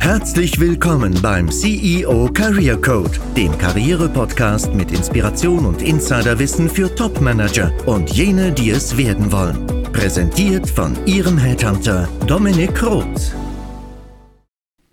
Herzlich 0.00 0.58
willkommen 0.58 1.20
beim 1.20 1.50
CEO 1.50 2.30
Career 2.32 2.80
Code, 2.80 3.10
dem 3.36 3.56
Karriere-Podcast 3.58 4.72
mit 4.72 4.90
Inspiration 4.90 5.66
und 5.66 5.82
Insiderwissen 5.82 6.70
für 6.70 6.94
Top-Manager 6.94 7.72
und 7.86 8.10
jene, 8.10 8.50
die 8.50 8.70
es 8.70 8.96
werden 8.96 9.30
wollen. 9.30 9.66
Präsentiert 9.92 10.68
von 10.68 10.96
Ihrem 11.06 11.36
Headhunter 11.36 12.08
Dominik 12.26 12.82
Roth. 12.82 13.34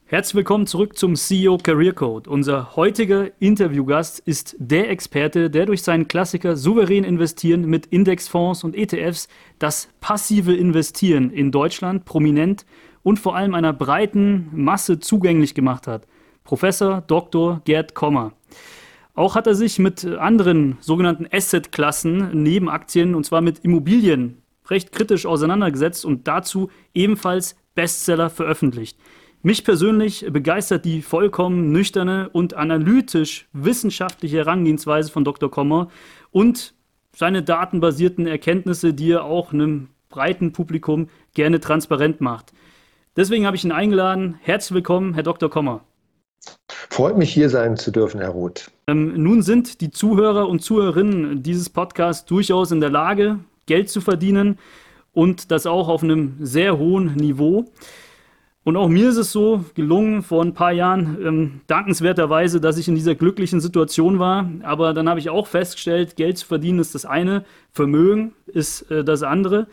Herzlich 0.07 0.35
willkommen 0.35 0.67
zurück 0.67 0.97
zum 0.97 1.15
CEO 1.15 1.57
Career 1.57 1.93
Code. 1.93 2.29
Unser 2.29 2.75
heutiger 2.75 3.29
Interviewgast 3.39 4.19
ist 4.19 4.55
der 4.59 4.89
Experte, 4.89 5.49
der 5.49 5.65
durch 5.65 5.81
seinen 5.81 6.07
Klassiker 6.07 6.55
souverän 6.55 7.03
investieren 7.03 7.65
mit 7.65 7.85
Indexfonds 7.87 8.63
und 8.63 8.75
ETFs 8.75 9.27
das 9.59 9.89
passive 10.01 10.53
Investieren 10.53 11.31
in 11.31 11.51
Deutschland 11.51 12.05
prominent 12.05 12.65
und 13.05 13.19
vor 13.19 13.35
allem 13.35 13.53
einer 13.53 13.71
breiten 13.71 14.49
Masse 14.51 14.99
zugänglich 14.99 15.53
gemacht 15.53 15.85
hat. 15.85 16.07
Professor 16.43 17.01
Dr. 17.01 17.61
Gerd 17.63 17.93
Kommer. 17.93 18.33
Auch 19.13 19.35
hat 19.35 19.45
er 19.45 19.53
sich 19.53 19.77
mit 19.77 20.03
anderen 20.05 20.77
sogenannten 20.81 21.27
Asset-Klassen 21.31 22.31
neben 22.33 22.67
Aktien 22.67 23.13
und 23.13 23.23
zwar 23.23 23.41
mit 23.41 23.59
Immobilien 23.59 24.41
recht 24.67 24.91
kritisch 24.91 25.27
auseinandergesetzt 25.27 26.03
und 26.03 26.27
dazu 26.27 26.71
ebenfalls 26.95 27.55
Bestseller 27.75 28.31
veröffentlicht. 28.31 28.97
Mich 29.43 29.63
persönlich 29.63 30.25
begeistert 30.31 30.83
die 30.83 31.03
vollkommen 31.03 31.71
nüchterne 31.71 32.29
und 32.29 32.55
analytisch 32.55 33.47
wissenschaftliche 33.53 34.37
Herangehensweise 34.37 35.11
von 35.11 35.23
Dr. 35.23 35.51
Kommer 35.51 35.89
und 36.31 36.73
seine 37.15 37.43
datenbasierten 37.43 38.25
Erkenntnisse, 38.25 38.95
die 38.95 39.11
er 39.11 39.25
auch 39.25 39.53
einem 39.53 39.89
breiten 40.09 40.53
Publikum 40.53 41.09
gerne 41.35 41.59
transparent 41.59 42.19
macht. 42.19 42.51
Deswegen 43.17 43.45
habe 43.45 43.55
ich 43.55 43.63
ihn 43.63 43.71
eingeladen. 43.71 44.39
Herzlich 44.41 44.75
willkommen, 44.75 45.13
Herr 45.13 45.23
Dr. 45.23 45.49
Kommer. 45.49 45.85
Freut 46.67 47.17
mich, 47.17 47.33
hier 47.33 47.49
sein 47.49 47.77
zu 47.77 47.91
dürfen, 47.91 48.19
Herr 48.19 48.31
Roth. 48.31 48.69
Ähm, 48.87 49.13
nun 49.23 49.41
sind 49.41 49.79
die 49.79 49.89
Zuhörer 49.89 50.49
und 50.49 50.59
Zuhörerinnen 50.59 51.41
dieses 51.41 51.69
Podcasts 51.69 52.25
durchaus 52.25 52.71
in 52.71 52.81
der 52.81 52.89
Lage, 52.89 53.39
Geld 53.67 53.89
zu 53.89 54.01
verdienen 54.01 54.59
und 55.13 55.49
das 55.49 55.65
auch 55.65 55.87
auf 55.87 56.03
einem 56.03 56.35
sehr 56.41 56.77
hohen 56.77 57.15
Niveau. 57.15 57.65
Und 58.65 58.75
auch 58.75 58.89
mir 58.89 59.09
ist 59.09 59.17
es 59.17 59.31
so 59.31 59.63
gelungen 59.75 60.21
vor 60.21 60.43
ein 60.43 60.53
paar 60.53 60.73
Jahren, 60.73 61.17
ähm, 61.25 61.61
dankenswerterweise, 61.67 62.59
dass 62.59 62.77
ich 62.77 62.89
in 62.89 62.95
dieser 62.95 63.15
glücklichen 63.15 63.61
Situation 63.61 64.19
war. 64.19 64.49
Aber 64.63 64.93
dann 64.93 65.07
habe 65.07 65.21
ich 65.21 65.29
auch 65.29 65.47
festgestellt, 65.47 66.17
Geld 66.17 66.37
zu 66.37 66.47
verdienen 66.47 66.79
ist 66.79 66.95
das 66.95 67.05
eine, 67.05 67.45
Vermögen 67.71 68.33
ist 68.47 68.91
äh, 68.91 69.05
das 69.05 69.23
andere. 69.23 69.67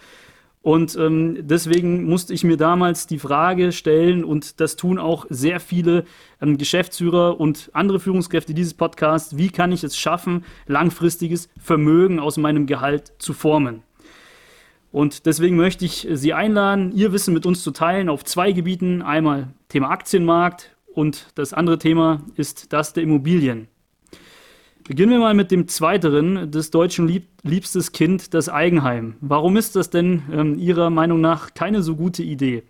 Und 0.63 0.97
ähm, 0.97 1.39
deswegen 1.41 2.05
musste 2.05 2.33
ich 2.33 2.45
mir 2.45 2.57
damals 2.57 3.09
die 3.09 3.19
Frage 3.19 3.73
stellen, 3.73 4.23
und 4.23 4.61
das 4.61 4.77
tun 4.77 4.99
auch 4.99 5.27
sehr 5.29 5.59
viele 5.59 6.05
ähm, 6.41 6.57
Geschäftsführer 6.57 7.41
und 7.41 7.71
andere 7.73 7.99
Führungskräfte 7.99 8.55
dieses 8.55 8.75
Podcasts, 8.75 9.37
wie 9.37 9.51
kann 9.51 9.73
ich 9.73 9.83
es 9.83 9.97
schaffen, 9.97 10.45
langfristiges 10.69 11.49
Vermögen 11.61 12.21
aus 12.21 12.37
meinem 12.37 12.67
Gehalt 12.67 13.13
zu 13.19 13.33
formen? 13.33 13.83
Und 14.93 15.27
deswegen 15.27 15.57
möchte 15.57 15.85
ich 15.85 16.07
Sie 16.13 16.33
einladen, 16.33 16.93
Ihr 16.93 17.13
Wissen 17.13 17.35
mit 17.35 17.45
uns 17.45 17.65
zu 17.65 17.73
teilen 17.73 18.09
auf 18.09 18.25
zwei 18.25 18.53
Gebieten. 18.53 19.03
Einmal 19.03 19.49
Thema 19.69 19.91
Aktienmarkt 19.91 20.77
und 20.95 21.29
das 21.35 21.55
andere 21.55 21.79
Thema 21.79 22.23
ist 22.37 22.73
das 22.73 22.93
der 22.93 23.03
Immobilien. 23.03 23.69
Beginnen 24.85 25.13
wir 25.13 25.19
mal 25.19 25.35
mit 25.35 25.51
dem 25.51 25.69
zweiteren, 25.69 26.51
des 26.51 26.71
Deutschen 26.71 27.07
lieb 27.07 27.29
liebstes 27.43 27.93
Kind, 27.93 28.35
das 28.35 28.49
Eigenheim. 28.49 29.17
Warum 29.21 29.57
ist 29.57 29.77
das 29.77 29.91
denn 29.91 30.23
ähm, 30.33 30.59
Ihrer 30.59 30.91
Meinung 30.91 31.21
nach 31.21 31.55
keine 31.55 31.83
so 31.83 31.97
gute 31.97 32.23
Idee? 32.23 32.63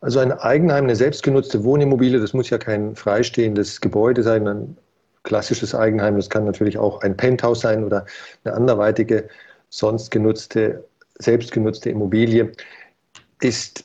Also 0.00 0.18
ein 0.18 0.32
Eigenheim, 0.32 0.84
eine 0.84 0.96
selbstgenutzte 0.96 1.62
Wohnimmobilie, 1.62 2.20
das 2.20 2.32
muss 2.32 2.50
ja 2.50 2.58
kein 2.58 2.96
freistehendes 2.96 3.80
Gebäude 3.80 4.22
sein, 4.22 4.48
ein 4.48 4.76
klassisches 5.24 5.74
Eigenheim, 5.74 6.16
das 6.16 6.30
kann 6.30 6.44
natürlich 6.44 6.78
auch 6.78 7.02
ein 7.02 7.16
Penthouse 7.16 7.60
sein 7.60 7.84
oder 7.84 8.06
eine 8.44 8.54
anderweitige 8.54 9.28
sonst 9.68 10.10
genutzte, 10.10 10.84
selbstgenutzte 11.18 11.90
Immobilie, 11.90 12.52
ist 13.40 13.84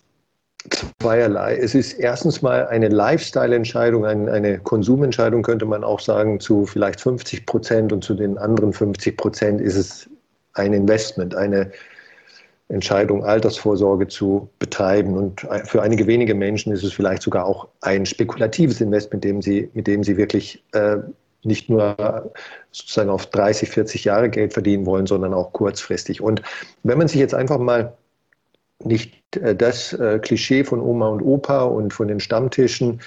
zweierlei. 1.01 1.57
Es 1.57 1.75
ist 1.75 1.93
erstens 1.93 2.41
mal 2.41 2.67
eine 2.67 2.89
Lifestyle-Entscheidung, 2.89 4.05
eine 4.05 4.59
Konsumentscheidung, 4.59 5.43
könnte 5.43 5.65
man 5.65 5.83
auch 5.83 5.99
sagen, 5.99 6.39
zu 6.39 6.65
vielleicht 6.65 7.01
50 7.01 7.45
Prozent 7.45 7.93
und 7.93 8.03
zu 8.03 8.13
den 8.13 8.37
anderen 8.37 8.73
50 8.73 9.17
Prozent 9.17 9.61
ist 9.61 9.75
es 9.75 10.09
ein 10.53 10.73
Investment, 10.73 11.35
eine 11.35 11.71
Entscheidung, 12.69 13.23
Altersvorsorge 13.23 14.07
zu 14.07 14.49
betreiben. 14.59 15.15
Und 15.15 15.41
für 15.65 15.81
einige 15.81 16.07
wenige 16.07 16.33
Menschen 16.33 16.73
ist 16.73 16.83
es 16.83 16.93
vielleicht 16.93 17.21
sogar 17.21 17.45
auch 17.45 17.67
ein 17.81 18.05
spekulatives 18.05 18.81
Investment, 18.81 19.23
mit 19.23 19.31
dem 19.31 19.41
sie, 19.41 19.69
mit 19.73 19.87
dem 19.87 20.03
sie 20.03 20.17
wirklich 20.17 20.63
äh, 20.73 20.97
nicht 21.43 21.69
nur 21.69 22.31
sozusagen 22.71 23.09
auf 23.09 23.27
30, 23.27 23.69
40 23.69 24.05
Jahre 24.05 24.29
Geld 24.29 24.53
verdienen 24.53 24.85
wollen, 24.85 25.05
sondern 25.05 25.33
auch 25.33 25.53
kurzfristig. 25.53 26.21
Und 26.21 26.41
wenn 26.83 26.97
man 26.97 27.07
sich 27.07 27.19
jetzt 27.19 27.35
einfach 27.35 27.59
mal 27.59 27.93
nicht 28.83 29.37
äh, 29.37 29.55
das 29.55 29.93
äh, 29.93 30.19
Klischee 30.19 30.63
von 30.63 30.79
Oma 30.79 31.07
und 31.07 31.21
Opa 31.21 31.63
und 31.63 31.93
von 31.93 32.07
den 32.07 32.19
Stammtischen 32.19 33.01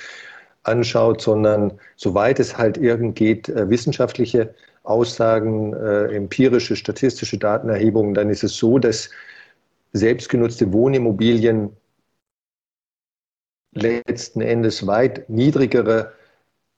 anschaut, 0.62 1.20
sondern 1.20 1.78
soweit 1.96 2.40
es 2.40 2.58
halt 2.58 2.78
irgend 2.78 3.16
geht, 3.16 3.48
äh, 3.48 3.68
wissenschaftliche 3.68 4.54
Aussagen, 4.84 5.74
empirische, 5.74 6.74
statistische 6.74 7.36
Datenerhebungen, 7.36 8.14
dann 8.14 8.30
ist 8.30 8.42
es 8.42 8.56
so, 8.56 8.78
dass 8.78 9.10
selbstgenutzte 9.92 10.72
Wohnimmobilien 10.72 11.76
letzten 13.74 14.40
Endes 14.40 14.86
weit 14.86 15.28
niedrigere 15.28 16.14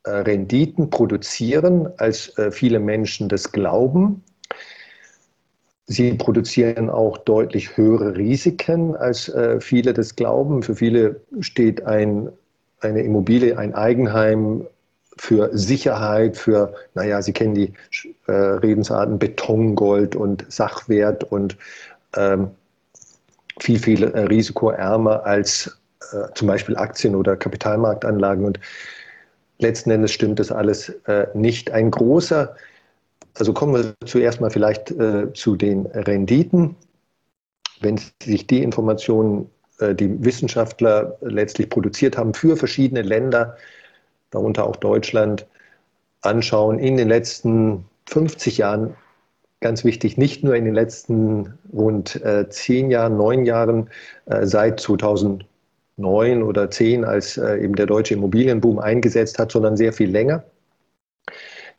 Renditen 0.05 0.91
produzieren, 0.91 1.89
als 1.99 2.35
viele 2.51 2.81
Menschen 2.81 3.29
das 3.29 3.53
glauben. 3.53 4.25
Sie 5.93 6.15
produzieren 6.15 6.89
auch 6.89 7.19
deutlich 7.19 7.77
höhere 7.77 8.17
Risiken, 8.17 8.95
als 8.95 9.29
äh, 9.29 9.61
viele 9.61 9.93
das 9.93 10.15
glauben. 10.15 10.63
Für 10.63 10.77
viele 10.77 11.21
steht 11.41 11.85
ein, 11.85 12.29
eine 12.79 13.03
Immobilie, 13.03 13.59
ein 13.59 13.75
Eigenheim 13.75 14.65
für 15.17 15.51
Sicherheit, 15.53 16.37
für, 16.37 16.75
naja, 16.95 17.21
Sie 17.23 17.33
kennen 17.33 17.57
die 17.57 17.73
äh, 18.29 18.33
Redensarten 18.33 19.19
Betongold 19.19 20.15
und 20.15 20.47
Sachwert 20.49 21.25
und 21.25 21.57
ähm, 22.17 22.53
viel, 23.59 23.81
viel 23.81 24.05
äh, 24.05 24.21
risikoärmer 24.21 25.27
als 25.27 25.77
äh, 26.13 26.33
zum 26.37 26.47
Beispiel 26.47 26.77
Aktien 26.77 27.17
oder 27.17 27.37
Kapitalmarktanlagen. 27.37 28.45
Und 28.45 28.61
letzten 29.59 29.91
Endes 29.91 30.13
stimmt 30.13 30.39
das 30.39 30.53
alles 30.53 30.91
äh, 31.09 31.27
nicht. 31.35 31.73
Ein 31.73 31.91
großer 31.91 32.55
also 33.35 33.53
kommen 33.53 33.75
wir 33.75 33.95
zuerst 34.07 34.41
mal 34.41 34.51
vielleicht 34.51 34.91
äh, 34.91 35.33
zu 35.33 35.57
den 35.57 35.87
Renditen. 35.87 36.77
Wenn 37.81 38.01
sich 38.23 38.47
die 38.47 38.63
Informationen, 38.63 39.51
äh, 39.79 39.95
die 39.95 40.23
Wissenschaftler 40.25 41.17
letztlich 41.21 41.69
produziert 41.69 42.17
haben 42.17 42.35
für 42.35 42.57
verschiedene 42.57 43.03
Länder, 43.03 43.57
darunter 44.31 44.67
auch 44.67 44.77
Deutschland, 44.77 45.47
anschauen, 46.23 46.79
in 46.79 46.97
den 46.97 47.09
letzten 47.09 47.85
50 48.07 48.59
Jahren, 48.59 48.95
ganz 49.61 49.85
wichtig, 49.85 50.17
nicht 50.19 50.43
nur 50.45 50.55
in 50.55 50.65
den 50.65 50.75
letzten 50.75 51.59
rund 51.73 52.23
äh, 52.25 52.49
zehn 52.49 52.91
Jahren, 52.91 53.17
neun 53.17 53.45
Jahren, 53.45 53.91
äh, 54.27 54.47
seit 54.47 54.81
2009 54.81 56.43
oder 56.43 56.71
10, 56.71 57.05
als 57.05 57.37
äh, 57.37 57.63
eben 57.63 57.75
der 57.75 57.87
deutsche 57.87 58.15
Immobilienboom 58.15 58.79
eingesetzt 58.79 59.39
hat, 59.39 59.53
sondern 59.53 59.77
sehr 59.77 59.93
viel 59.93 60.11
länger, 60.11 60.45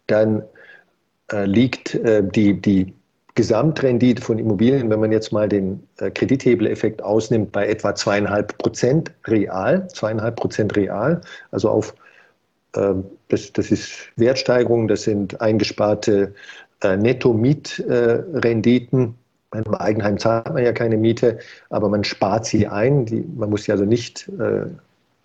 dann 0.07 0.43
liegt 1.45 1.95
äh, 1.95 2.23
die, 2.23 2.59
die 2.59 2.93
Gesamtrendite 3.35 4.21
von 4.21 4.39
Immobilien, 4.39 4.89
wenn 4.89 4.99
man 4.99 5.11
jetzt 5.11 5.31
mal 5.31 5.47
den 5.47 5.81
äh, 5.97 6.09
Kredithebeleffekt 6.11 7.01
ausnimmt, 7.01 7.51
bei 7.51 7.67
etwa 7.67 7.95
zweieinhalb 7.95 8.57
Prozent 8.57 9.11
real, 9.25 9.87
zweieinhalb 9.89 10.35
Prozent 10.35 10.75
real, 10.75 11.21
also 11.51 11.69
auf 11.69 11.95
ähm, 12.75 13.05
das, 13.29 13.53
das 13.53 13.71
ist 13.71 14.09
Wertsteigerung, 14.17 14.87
das 14.87 15.03
sind 15.03 15.39
eingesparte 15.41 16.33
Netto-Mietrenditen. 16.83 19.13
Beim 19.51 19.75
Eigenheim 19.75 20.17
zahlt 20.17 20.51
man 20.51 20.63
ja 20.63 20.71
keine 20.71 20.97
Miete, 20.97 21.37
aber 21.69 21.89
man 21.89 22.03
spart 22.03 22.47
sie 22.47 22.67
ein. 22.67 23.05
Die, 23.05 23.23
man 23.35 23.51
muss 23.51 23.65
sie 23.65 23.71
also 23.71 23.85
nicht 23.85 24.27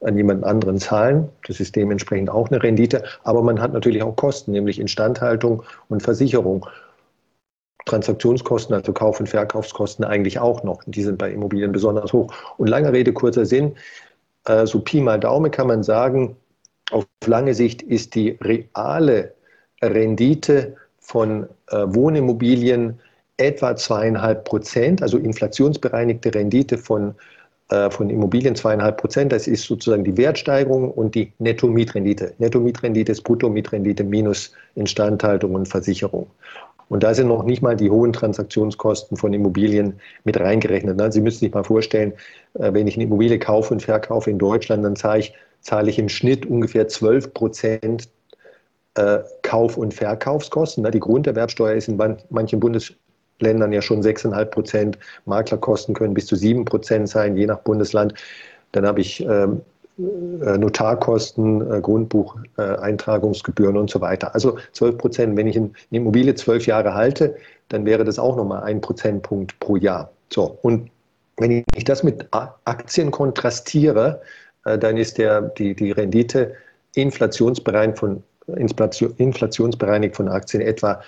an 0.06 0.16
jemand 0.16 0.44
anderen 0.44 0.78
zahlen. 0.78 1.28
Das 1.46 1.60
ist 1.60 1.76
dementsprechend 1.76 2.30
auch 2.30 2.50
eine 2.50 2.62
Rendite. 2.62 3.04
Aber 3.24 3.42
man 3.42 3.60
hat 3.60 3.72
natürlich 3.72 4.02
auch 4.02 4.16
Kosten, 4.16 4.52
nämlich 4.52 4.78
Instandhaltung 4.78 5.62
und 5.88 6.02
Versicherung. 6.02 6.66
Transaktionskosten, 7.86 8.74
also 8.74 8.92
Kauf- 8.92 9.20
und 9.20 9.28
Verkaufskosten 9.28 10.04
eigentlich 10.04 10.40
auch 10.40 10.64
noch. 10.64 10.82
Die 10.86 11.02
sind 11.02 11.18
bei 11.18 11.30
Immobilien 11.30 11.72
besonders 11.72 12.12
hoch. 12.12 12.32
Und 12.56 12.68
lange 12.68 12.92
Rede, 12.92 13.12
kurzer 13.12 13.46
Sinn. 13.46 13.76
Äh, 14.44 14.66
so 14.66 14.80
Pi 14.80 15.00
mal 15.00 15.20
Daumen 15.20 15.50
kann 15.50 15.68
man 15.68 15.82
sagen, 15.82 16.36
auf 16.90 17.06
lange 17.26 17.54
Sicht 17.54 17.82
ist 17.82 18.14
die 18.14 18.38
reale 18.40 19.34
Rendite 19.82 20.76
von 20.98 21.48
äh, 21.68 21.84
Wohnimmobilien 21.86 23.00
etwa 23.36 23.76
zweieinhalb 23.76 24.44
Prozent, 24.44 25.02
also 25.02 25.18
inflationsbereinigte 25.18 26.34
Rendite 26.34 26.78
von 26.78 27.14
von 27.90 28.10
Immobilien 28.10 28.54
zweieinhalb 28.54 28.98
Prozent. 28.98 29.32
Das 29.32 29.48
ist 29.48 29.64
sozusagen 29.64 30.04
die 30.04 30.16
Wertsteigerung 30.16 30.88
und 30.88 31.16
die 31.16 31.32
Netto-Mietrendite. 31.40 32.32
Netto-Mietrendite 32.38 33.10
ist 33.10 33.22
Brutto-Mietrendite 33.22 34.04
minus 34.04 34.52
Instandhaltung 34.76 35.54
und 35.54 35.66
Versicherung. 35.66 36.28
Und 36.88 37.02
da 37.02 37.14
sind 37.14 37.28
noch 37.28 37.42
nicht 37.42 37.62
mal 37.62 37.76
die 37.76 37.90
hohen 37.90 38.12
Transaktionskosten 38.12 39.16
von 39.16 39.32
Immobilien 39.32 39.94
mit 40.24 40.38
reingerechnet. 40.38 41.12
Sie 41.12 41.20
müssen 41.20 41.40
sich 41.40 41.52
mal 41.52 41.64
vorstellen, 41.64 42.12
äh, 42.54 42.72
wenn 42.72 42.86
ich 42.86 42.94
eine 42.94 43.04
Immobilie 43.04 43.38
kaufe 43.38 43.74
und 43.74 43.82
verkaufe 43.82 44.30
in 44.30 44.38
Deutschland, 44.38 44.84
dann 44.84 44.96
zahle 44.96 45.20
ich, 45.20 45.34
zahle 45.60 45.90
ich 45.90 45.98
im 45.98 46.08
Schnitt 46.08 46.46
ungefähr 46.46 46.86
12 46.86 47.34
Prozent 47.34 48.08
äh, 48.94 49.18
Kauf- 49.42 49.76
und 49.76 49.94
Verkaufskosten. 49.94 50.88
Die 50.90 51.00
Grunderwerbsteuer 51.00 51.74
ist 51.74 51.88
in 51.88 52.00
manchen 52.30 52.60
Bundesländern 53.38 53.72
ja 53.72 53.82
schon 53.82 54.02
6,5 54.02 54.44
Prozent. 54.46 54.98
Maklerkosten 55.24 55.94
können 55.94 56.14
bis 56.14 56.26
zu 56.26 56.36
7 56.36 56.64
Prozent 56.64 57.08
sein, 57.08 57.36
je 57.36 57.46
nach 57.46 57.60
Bundesland. 57.60 58.14
Dann 58.72 58.86
habe 58.86 59.00
ich 59.00 59.20
ähm, 59.24 59.60
äh, 59.98 60.58
Notarkosten, 60.58 61.70
äh, 61.70 61.80
Grundbucheintragungsgebühren 61.80 63.76
und 63.76 63.90
so 63.90 64.00
weiter. 64.00 64.34
Also 64.34 64.58
12 64.72 64.98
Prozent. 64.98 65.36
Wenn 65.36 65.46
ich 65.46 65.56
eine 65.56 65.70
Immobilie 65.90 66.34
zwölf 66.34 66.66
Jahre 66.66 66.94
halte, 66.94 67.36
dann 67.68 67.84
wäre 67.84 68.04
das 68.04 68.18
auch 68.18 68.36
nochmal 68.36 68.62
ein 68.62 68.80
Prozentpunkt 68.80 69.58
pro 69.60 69.76
Jahr. 69.76 70.10
So, 70.32 70.58
und 70.62 70.90
wenn 71.38 71.64
ich 71.74 71.84
das 71.84 72.02
mit 72.02 72.26
Aktien 72.30 73.10
kontrastiere, 73.10 74.22
äh, 74.64 74.78
dann 74.78 74.96
ist 74.96 75.18
der, 75.18 75.42
die, 75.42 75.74
die 75.74 75.92
Rendite 75.92 76.54
inflationsbereinigt 76.94 77.98
von, 77.98 78.22
inflationsbereinigt 78.46 80.16
von 80.16 80.28
Aktien 80.28 80.62
etwa 80.62 81.02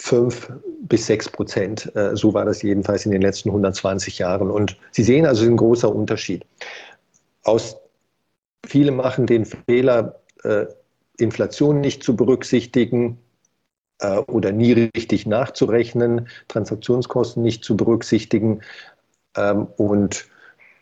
5 0.00 0.52
bis 0.82 1.06
6 1.06 1.30
Prozent. 1.30 1.92
So 2.12 2.32
war 2.32 2.44
das 2.44 2.62
jedenfalls 2.62 3.04
in 3.04 3.12
den 3.12 3.20
letzten 3.20 3.48
120 3.50 4.18
Jahren. 4.18 4.50
Und 4.50 4.76
Sie 4.92 5.02
sehen 5.02 5.26
also 5.26 5.44
ein 5.44 5.56
großer 5.56 5.92
Unterschied. 5.92 6.46
Aus 7.42 7.76
Viele 8.68 8.92
machen 8.92 9.26
den 9.26 9.46
Fehler, 9.46 10.20
äh, 10.42 10.66
Inflation 11.16 11.80
nicht 11.80 12.02
zu 12.02 12.16
berücksichtigen 12.16 13.18
äh, 14.00 14.18
oder 14.18 14.52
nie 14.52 14.72
richtig 14.94 15.26
nachzurechnen, 15.26 16.28
Transaktionskosten 16.48 17.42
nicht 17.42 17.64
zu 17.64 17.76
berücksichtigen 17.78 18.60
ähm, 19.36 19.68
und 19.78 20.28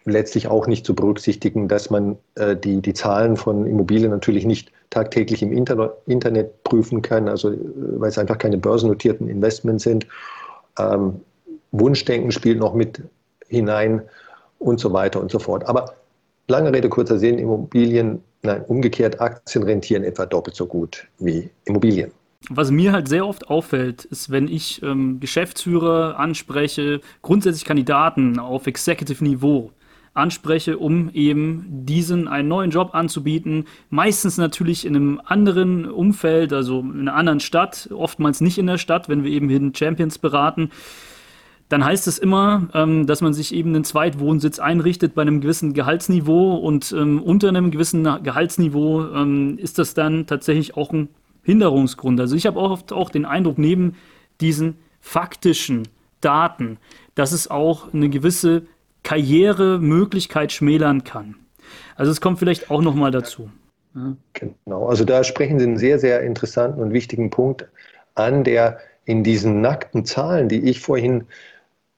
letztlich 0.07 0.49
auch 0.49 0.67
nicht 0.67 0.87
zu 0.87 0.95
berücksichtigen, 0.95 1.69
dass 1.69 1.91
man 1.91 2.17
äh, 2.37 2.57
die, 2.57 2.81
die 2.81 2.95
Zahlen 2.95 3.37
von 3.37 3.67
Immobilien 3.67 4.11
natürlich 4.11 4.47
nicht 4.47 4.73
tagtäglich 4.91 5.43
im 5.43 5.53
Inter 5.53 5.97
Internet 6.07 6.63
prüfen 6.65 7.03
kann, 7.03 7.29
also 7.29 7.51
äh, 7.51 7.59
weil 7.75 8.09
es 8.09 8.19
einfach 8.19 8.39
keine 8.39 8.59
börsennotierten 8.59 9.29
Investments 9.29 9.85
sind. 9.85 10.07
Ähm, 10.79 11.21
Wunschdenken 11.73 12.33
spielt 12.33 12.59
noch 12.59 12.75
mit 12.75 13.03
hinein 13.49 14.03
und 14.59 14.81
so 14.81 14.93
weiter 14.93 15.21
und 15.21 15.31
so 15.31 15.39
fort. 15.39 15.69
Aber 15.69 15.95
Lange 16.49 16.73
Rede, 16.73 16.89
kurzer 16.89 17.19
Sinn, 17.19 17.39
Immobilien, 17.39 18.23
nein, 18.43 18.63
umgekehrt, 18.69 19.21
Aktien 19.21 19.65
rentieren 19.65 20.05
etwa 20.05 20.27
doppelt 20.27 20.55
so 20.55 20.67
gut 20.67 21.09
wie 21.19 21.51
Immobilien. 21.65 22.13
Was 22.51 22.71
mir 22.71 22.93
halt 22.93 23.09
sehr 23.09 23.27
oft 23.27 23.51
auffällt, 23.51 24.05
ist, 24.05 24.31
wenn 24.31 24.47
ich 24.47 24.81
ähm, 24.83 25.19
Geschäftsführer 25.19 26.17
anspreche, 26.19 27.01
grundsätzlich 27.23 27.65
Kandidaten 27.65 28.39
auf 28.39 28.69
Executive-Niveau 28.69 29.73
anspreche, 30.17 30.79
um 30.79 31.11
eben 31.11 31.65
diesen 31.69 32.29
einen 32.29 32.49
neuen 32.49 32.71
Job 32.71 32.91
anzubieten. 32.95 33.65
Meistens 33.91 34.39
natürlich 34.39 34.85
in 34.85 34.97
einem 34.97 35.21
anderen 35.25 35.91
Umfeld, 35.91 36.53
also 36.53 36.81
in 36.81 37.01
einer 37.01 37.15
anderen 37.15 37.41
Stadt, 37.41 37.89
oftmals 37.93 38.41
nicht 38.41 38.59
in 38.59 38.67
der 38.67 38.79
Stadt, 38.79 39.09
wenn 39.09 39.25
wir 39.25 39.31
eben 39.31 39.49
Hidden 39.49 39.75
Champions 39.75 40.19
beraten 40.19 40.71
dann 41.69 41.85
heißt 41.85 42.07
es 42.07 42.19
immer, 42.19 42.69
ähm, 42.75 43.07
dass 43.07 43.21
man 43.21 43.35
sich 43.35 43.53
eben 43.53 43.75
einen 43.75 43.85
Zweitwohnsitz 43.85 44.59
einrichtet 44.59 45.15
bei 45.15 45.23
einem 45.23 45.41
gewissen 45.41 45.75
Gehaltsniveau 45.75 46.55
und 46.57 46.93
ähm, 46.93 47.21
unter 47.21 47.49
einem 47.49 47.71
gewissen 47.71 48.05
Gehaltsniveau 48.23 49.07
ähm, 49.13 49.59
ist 49.59 49.79
das 49.79 49.95
dann 49.95 50.27
tatsächlich 50.27 50.77
auch 50.77 50.93
ein 50.93 51.09
Hinderungsgrund. 51.43 52.21
Also 52.21 52.37
ich 52.37 52.47
habe 52.47 52.59
oft 52.59 52.93
auch 52.93 53.11
den 53.11 53.25
Eindruck, 53.25 53.59
neben 53.59 53.95
diesen 54.41 54.77
faktischen 55.01 55.89
Daten, 56.21 56.79
dass 57.15 57.33
es 57.33 57.51
auch 57.51 57.93
eine 57.93 58.11
gewisse 58.11 58.63
Karrieremöglichkeit 59.07 60.51
schmälern 60.51 61.05
kann. 61.05 61.37
Also 61.95 62.11
es 62.11 62.21
kommt 62.21 62.41
vielleicht 62.41 62.73
auch 62.73 62.83
noch 62.83 62.97
mal 62.97 63.13
dazu. 63.13 63.49
Ja. 63.95 64.17
Genau, 64.33 64.89
also 64.89 65.05
da 65.05 65.23
sprechen 65.23 65.61
Sie 65.61 65.65
einen 65.65 65.79
sehr, 65.79 66.01
sehr 66.01 66.23
interessanten 66.23 66.83
und 66.83 66.93
wichtigen 66.93 67.31
Punkt 67.31 67.69
an, 68.17 68.43
der 68.43 68.81
in 69.05 69.23
diesen 69.23 69.61
nackten 69.61 70.05
Zahlen, 70.05 70.49
die 70.49 70.69
ich 70.69 70.81
vorhin 70.81 71.23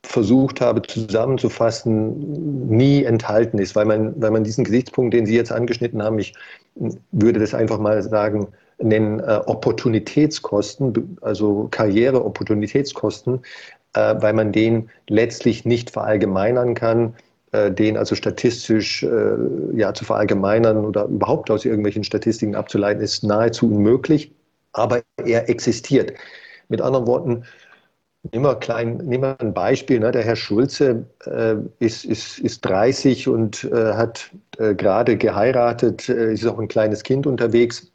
versucht 0.03 0.61
habe 0.61 0.83
zusammenzufassen, 0.83 2.69
nie 2.69 3.05
enthalten 3.05 3.59
ist, 3.59 3.75
weil 3.75 3.87
man, 3.87 4.21
weil 4.21 4.31
man 4.31 4.45
diesen 4.45 4.65
Gesichtspunkt, 4.65 5.15
den 5.15 5.25
Sie 5.25 5.35
jetzt 5.35 5.51
angeschnitten 5.51 6.03
haben, 6.03 6.19
ich 6.19 6.35
würde 7.11 7.41
das 7.41 7.55
einfach 7.55 7.79
mal 7.79 8.03
sagen, 8.03 8.49
nennen 8.77 9.21
äh, 9.21 9.41
Opportunitätskosten, 9.47 11.17
also 11.23 11.69
Karriere-Opportunitätskosten, 11.71 13.41
äh, 13.95 14.15
weil 14.19 14.33
man 14.33 14.53
den 14.53 14.91
letztlich 15.09 15.65
nicht 15.65 15.91
verallgemeinern 15.91 16.75
kann, 16.75 17.15
äh, 17.53 17.71
den 17.71 17.97
also 17.97 18.15
statistisch 18.15 19.03
äh, 19.03 19.37
ja, 19.75 19.95
zu 19.95 20.05
verallgemeinern 20.05 20.85
oder 20.85 21.07
überhaupt 21.07 21.51
aus 21.51 21.65
irgendwelchen 21.65 22.05
Statistiken 22.05 22.55
abzuleiten, 22.55 23.03
ist 23.03 23.25
nahezu 23.25 23.67
unmöglich, 23.67 24.33
aber 24.73 25.03
er 25.25 25.49
existiert. 25.49 26.13
Mit 26.69 26.81
anderen 26.83 27.07
Worten, 27.07 27.45
Nehmen 28.33 28.45
wir, 28.45 28.57
klein, 28.57 28.97
nehmen 28.99 29.23
wir 29.23 29.41
ein 29.41 29.55
Beispiel. 29.55 30.01
Ne? 30.01 30.11
Der 30.11 30.23
Herr 30.25 30.37
Schulze 30.37 31.07
äh, 31.25 31.55
ist, 31.79 32.05
ist, 32.05 32.39
ist 32.41 32.65
30 32.65 33.29
und 33.29 33.65
äh, 33.65 33.95
hat 33.95 34.31
äh, 34.59 34.75
gerade 34.75 35.17
geheiratet, 35.17 36.09
äh, 36.09 36.33
ist 36.33 36.45
auch 36.45 36.59
ein 36.59 36.69
kleines 36.69 37.05
Kind 37.05 37.27
unterwegs. 37.27 37.91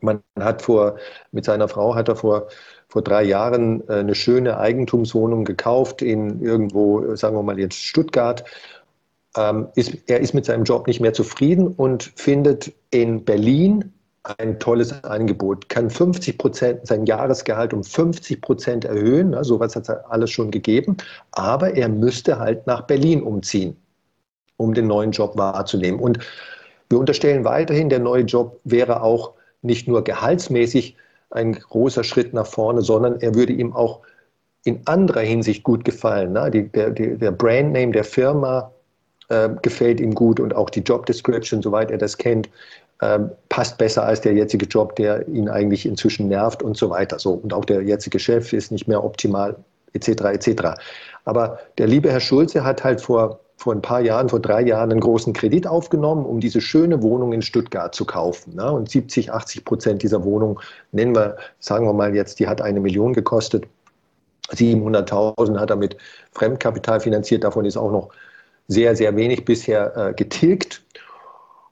Man 0.00 0.22
hat 0.38 0.62
vor, 0.62 0.96
mit 1.32 1.44
seiner 1.44 1.68
Frau 1.68 1.94
hat 1.94 2.08
er 2.08 2.16
vor, 2.16 2.48
vor 2.92 3.00
drei 3.00 3.22
Jahren 3.22 3.88
äh, 3.88 3.94
eine 3.94 4.14
schöne 4.14 4.58
Eigentumswohnung 4.58 5.46
gekauft 5.46 6.02
in 6.02 6.42
irgendwo, 6.42 7.16
sagen 7.16 7.34
wir 7.36 7.42
mal 7.42 7.58
jetzt 7.58 7.82
Stuttgart. 7.82 8.44
Ähm, 9.34 9.68
ist, 9.76 9.96
er 10.10 10.20
ist 10.20 10.34
mit 10.34 10.44
seinem 10.44 10.64
Job 10.64 10.86
nicht 10.86 11.00
mehr 11.00 11.14
zufrieden 11.14 11.68
und 11.68 12.12
findet 12.16 12.70
in 12.90 13.24
Berlin 13.24 13.94
ein 14.38 14.60
tolles 14.60 14.92
Angebot, 15.04 15.70
kann 15.70 15.88
50 15.88 16.36
Prozent, 16.36 16.86
sein 16.86 17.06
Jahresgehalt 17.06 17.72
um 17.72 17.82
50 17.82 18.42
Prozent 18.42 18.84
erhöhen. 18.84 19.30
Ne, 19.30 19.42
sowas 19.42 19.74
hat 19.74 19.84
es 19.84 19.88
alles 19.88 20.30
schon 20.30 20.50
gegeben. 20.50 20.98
Aber 21.30 21.74
er 21.74 21.88
müsste 21.88 22.38
halt 22.38 22.66
nach 22.66 22.82
Berlin 22.82 23.22
umziehen, 23.22 23.74
um 24.58 24.74
den 24.74 24.86
neuen 24.86 25.12
Job 25.12 25.38
wahrzunehmen. 25.38 25.98
Und 25.98 26.18
wir 26.90 26.98
unterstellen 26.98 27.46
weiterhin, 27.46 27.88
der 27.88 28.00
neue 28.00 28.24
Job 28.24 28.60
wäre 28.64 29.02
auch 29.02 29.32
nicht 29.62 29.88
nur 29.88 30.04
gehaltsmäßig 30.04 30.98
ein 31.32 31.52
großer 31.52 32.04
Schritt 32.04 32.34
nach 32.34 32.46
vorne, 32.46 32.82
sondern 32.82 33.20
er 33.20 33.34
würde 33.34 33.52
ihm 33.52 33.72
auch 33.72 34.00
in 34.64 34.80
anderer 34.86 35.22
Hinsicht 35.22 35.62
gut 35.64 35.84
gefallen. 35.84 36.32
Ne? 36.32 36.50
Die, 36.50 36.68
der, 36.68 36.90
der 36.90 37.30
Brandname 37.32 37.92
der 37.92 38.04
Firma 38.04 38.70
äh, 39.28 39.48
gefällt 39.62 40.00
ihm 40.00 40.14
gut 40.14 40.38
und 40.38 40.54
auch 40.54 40.70
die 40.70 40.80
Job 40.80 41.06
Description, 41.06 41.62
soweit 41.62 41.90
er 41.90 41.98
das 41.98 42.16
kennt, 42.16 42.48
ähm, 43.00 43.30
passt 43.48 43.78
besser 43.78 44.04
als 44.04 44.20
der 44.20 44.34
jetzige 44.34 44.66
Job, 44.66 44.94
der 44.96 45.26
ihn 45.26 45.48
eigentlich 45.48 45.86
inzwischen 45.86 46.28
nervt 46.28 46.62
und 46.62 46.76
so 46.76 46.90
weiter. 46.90 47.18
So, 47.18 47.32
und 47.32 47.52
auch 47.52 47.64
der 47.64 47.82
jetzige 47.82 48.18
Chef 48.18 48.52
ist 48.52 48.70
nicht 48.70 48.86
mehr 48.86 49.02
optimal, 49.02 49.56
etc. 49.92 50.08
etc. 50.08 50.62
Aber 51.24 51.58
der 51.78 51.88
liebe 51.88 52.12
Herr 52.12 52.20
Schulze 52.20 52.62
hat 52.62 52.84
halt 52.84 53.00
vor, 53.00 53.40
vor 53.62 53.72
ein 53.72 53.80
paar 53.80 54.00
Jahren, 54.00 54.28
vor 54.28 54.40
drei 54.40 54.62
Jahren 54.62 54.90
einen 54.90 54.98
großen 54.98 55.32
Kredit 55.32 55.68
aufgenommen, 55.68 56.26
um 56.26 56.40
diese 56.40 56.60
schöne 56.60 57.00
Wohnung 57.00 57.32
in 57.32 57.42
Stuttgart 57.42 57.94
zu 57.94 58.04
kaufen. 58.04 58.56
Ne? 58.56 58.72
Und 58.72 58.90
70, 58.90 59.32
80 59.32 59.64
Prozent 59.64 60.02
dieser 60.02 60.24
Wohnung, 60.24 60.58
nennen 60.90 61.14
wir, 61.14 61.36
sagen 61.60 61.86
wir 61.86 61.92
mal 61.92 62.12
jetzt, 62.12 62.40
die 62.40 62.48
hat 62.48 62.60
eine 62.60 62.80
Million 62.80 63.12
gekostet. 63.12 63.68
700.000 64.50 65.60
hat 65.60 65.70
er 65.70 65.76
mit 65.76 65.96
Fremdkapital 66.32 66.98
finanziert, 66.98 67.44
davon 67.44 67.64
ist 67.64 67.76
auch 67.76 67.92
noch 67.92 68.08
sehr, 68.66 68.96
sehr 68.96 69.14
wenig 69.14 69.44
bisher 69.44 69.96
äh, 69.96 70.12
getilgt. 70.12 70.82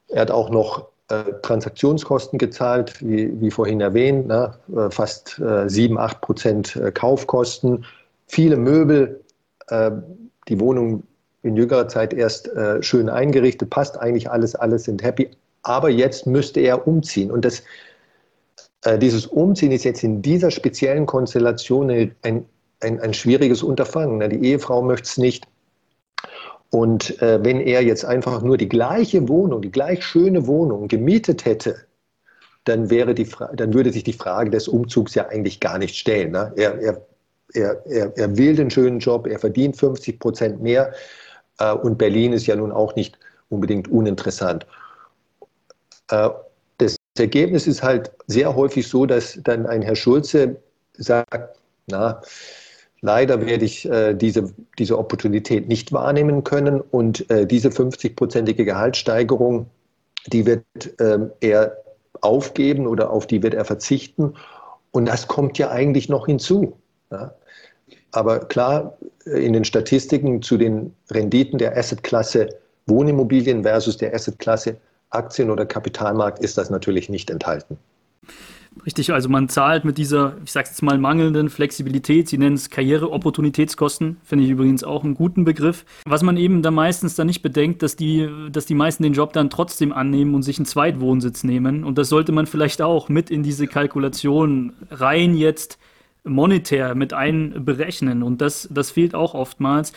Er 0.07 0.21
hat 0.21 0.31
auch 0.31 0.49
noch 0.49 0.87
äh, 1.09 1.23
Transaktionskosten 1.41 2.39
gezahlt, 2.39 3.01
wie, 3.01 3.39
wie 3.41 3.51
vorhin 3.51 3.81
erwähnt, 3.81 4.27
ne? 4.27 4.53
Äh, 4.73 4.89
fast 4.89 5.39
äh, 5.39 5.69
7, 5.69 5.97
8 5.97 6.21
Prozent 6.21 6.75
äh, 6.77 6.91
Kaufkosten, 6.91 7.83
viele 8.27 8.55
Möbel, 8.55 9.19
äh, 9.67 9.91
die 10.47 10.59
Wohnung 10.59 11.03
in 11.43 11.55
jüngerer 11.55 11.87
Zeit 11.87 12.13
erst 12.13 12.47
äh, 12.49 12.81
schön 12.81 13.09
eingerichtet, 13.09 13.69
passt 13.69 13.99
eigentlich 13.99 14.29
alles, 14.29 14.55
alles 14.55 14.83
sind 14.83 15.03
happy. 15.03 15.29
Aber 15.63 15.89
jetzt 15.89 16.27
müsste 16.27 16.59
er 16.59 16.87
umziehen. 16.87 17.31
Und 17.31 17.45
das, 17.45 17.63
dieses 18.97 19.27
Umziehen 19.27 19.71
ist 19.71 19.83
jetzt 19.83 20.03
in 20.03 20.23
dieser 20.23 20.49
speziellen 20.49 21.05
Konstellation 21.05 21.91
ein, 21.91 22.45
ein, 22.79 22.99
ein 22.99 23.13
schwieriges 23.13 23.61
Unterfangen. 23.61 24.17
Ne? 24.17 24.29
Die 24.29 24.43
Ehefrau 24.43 24.81
möchte 24.81 25.03
es 25.03 25.17
nicht, 25.17 25.45
und 26.71 27.21
äh, 27.21 27.43
wenn 27.43 27.59
er 27.59 27.83
jetzt 27.83 28.05
einfach 28.05 28.41
nur 28.41 28.57
die 28.57 28.69
gleiche 28.69 29.27
Wohnung, 29.27 29.61
die 29.61 29.71
gleich 29.71 30.03
schöne 30.03 30.47
Wohnung 30.47 30.87
gemietet 30.87 31.43
hätte, 31.43 31.75
dann, 32.63 32.89
wäre 32.89 33.13
die 33.13 33.27
dann 33.55 33.73
würde 33.73 33.91
sich 33.91 34.03
die 34.03 34.13
Frage 34.13 34.49
des 34.49 34.69
Umzugs 34.69 35.13
ja 35.15 35.27
eigentlich 35.27 35.59
gar 35.59 35.77
nicht 35.77 35.97
stellen. 35.97 36.31
Ne? 36.31 36.53
Er, 36.55 36.79
er, 36.79 37.01
er, 37.53 37.85
er, 37.85 38.17
er 38.17 38.37
will 38.37 38.55
den 38.55 38.69
schönen 38.69 38.99
Job, 38.99 39.27
er 39.27 39.39
verdient 39.39 39.75
50 39.75 40.19
Prozent 40.19 40.61
mehr 40.61 40.93
Äh, 40.93 40.95
und 41.69 41.97
Berlin 41.97 42.33
ist 42.33 42.47
ja 42.47 42.55
nun 42.55 42.71
auch 42.71 42.95
nicht 42.95 43.17
unbedingt 43.49 43.89
uninteressant. 43.89 44.65
Äh, 46.09 46.29
das 46.77 46.95
Ergebnis 47.17 47.67
ist 47.67 47.83
halt 47.83 48.11
sehr 48.27 48.55
häufig 48.55 48.87
so, 48.87 49.05
dass 49.05 49.39
dann 49.43 49.65
ein 49.65 49.81
Herr 49.81 49.95
Schulze 49.95 50.57
sagt, 50.97 51.59
na, 51.87 52.21
leider 53.01 53.45
werde 53.45 53.65
ich 53.65 53.89
äh, 53.89 54.13
diese, 54.13 54.53
diese 54.79 54.97
Opportunität 54.97 55.67
nicht 55.67 55.91
wahrnehmen 55.91 56.43
können 56.43 56.81
und 56.81 57.29
äh, 57.29 57.45
diese 57.45 57.69
50-prozentige 57.69 58.63
Gehaltssteigerung, 58.63 59.67
die 60.27 60.45
wird 60.45 60.63
ähm, 60.99 61.31
er 61.41 61.77
aufgeben 62.21 62.87
oder 62.87 63.09
auf 63.09 63.27
die 63.27 63.41
wird 63.43 63.53
er 63.53 63.65
verzichten. 63.65 64.35
Und 64.91 65.05
das 65.05 65.27
kommt 65.27 65.57
ja 65.57 65.71
eigentlich 65.71 66.09
noch 66.09 66.27
hinzu. 66.27 66.77
Ja? 67.11 67.33
Aber 68.11 68.39
klar, 68.39 68.97
in 69.25 69.53
den 69.53 69.63
Statistiken 69.63 70.41
zu 70.41 70.57
den 70.57 70.93
Renditen 71.09 71.57
der 71.57 71.77
Assetklasse 71.77 72.49
Wohnimmobilien 72.87 73.63
versus 73.63 73.97
der 73.97 74.13
Assetklasse 74.13 74.77
Aktien- 75.11 75.49
oder 75.49 75.65
Kapitalmarkt 75.65 76.39
ist 76.39 76.57
das 76.57 76.69
natürlich 76.69 77.09
nicht 77.09 77.29
enthalten. 77.29 77.77
Richtig, 78.85 79.11
also 79.11 79.27
man 79.27 79.49
zahlt 79.49 79.83
mit 79.83 79.97
dieser, 79.97 80.37
ich 80.45 80.51
sag's 80.53 80.69
jetzt 80.69 80.81
mal, 80.81 80.97
mangelnden 80.97 81.49
Flexibilität, 81.49 82.29
Sie 82.29 82.37
nennen 82.37 82.55
es 82.55 82.69
Karriere-Opportunitätskosten, 82.69 84.17
finde 84.23 84.45
ich 84.45 84.51
übrigens 84.51 84.85
auch 84.85 85.03
einen 85.03 85.13
guten 85.13 85.43
Begriff. 85.43 85.83
Was 86.05 86.23
man 86.23 86.37
eben 86.37 86.61
da 86.61 86.71
meistens 86.71 87.15
dann 87.15 87.27
nicht 87.27 87.41
bedenkt, 87.41 87.83
dass 87.83 87.97
die, 87.97 88.29
dass 88.49 88.65
die 88.65 88.73
meisten 88.73 89.03
den 89.03 89.11
Job 89.11 89.33
dann 89.33 89.49
trotzdem 89.49 89.91
annehmen 89.91 90.33
und 90.35 90.43
sich 90.43 90.57
einen 90.57 90.65
Zweitwohnsitz 90.65 91.43
nehmen. 91.43 91.83
Und 91.83 91.97
das 91.97 92.07
sollte 92.07 92.31
man 92.31 92.45
vielleicht 92.45 92.81
auch 92.81 93.09
mit 93.09 93.29
in 93.29 93.43
diese 93.43 93.67
Kalkulation 93.67 94.71
rein 94.89 95.35
jetzt 95.35 95.77
monetär 96.23 96.95
mit 96.95 97.13
einberechnen. 97.13 98.23
Und 98.23 98.41
das, 98.41 98.67
das 98.71 98.91
fehlt 98.91 99.15
auch 99.15 99.33
oftmals. 99.33 99.93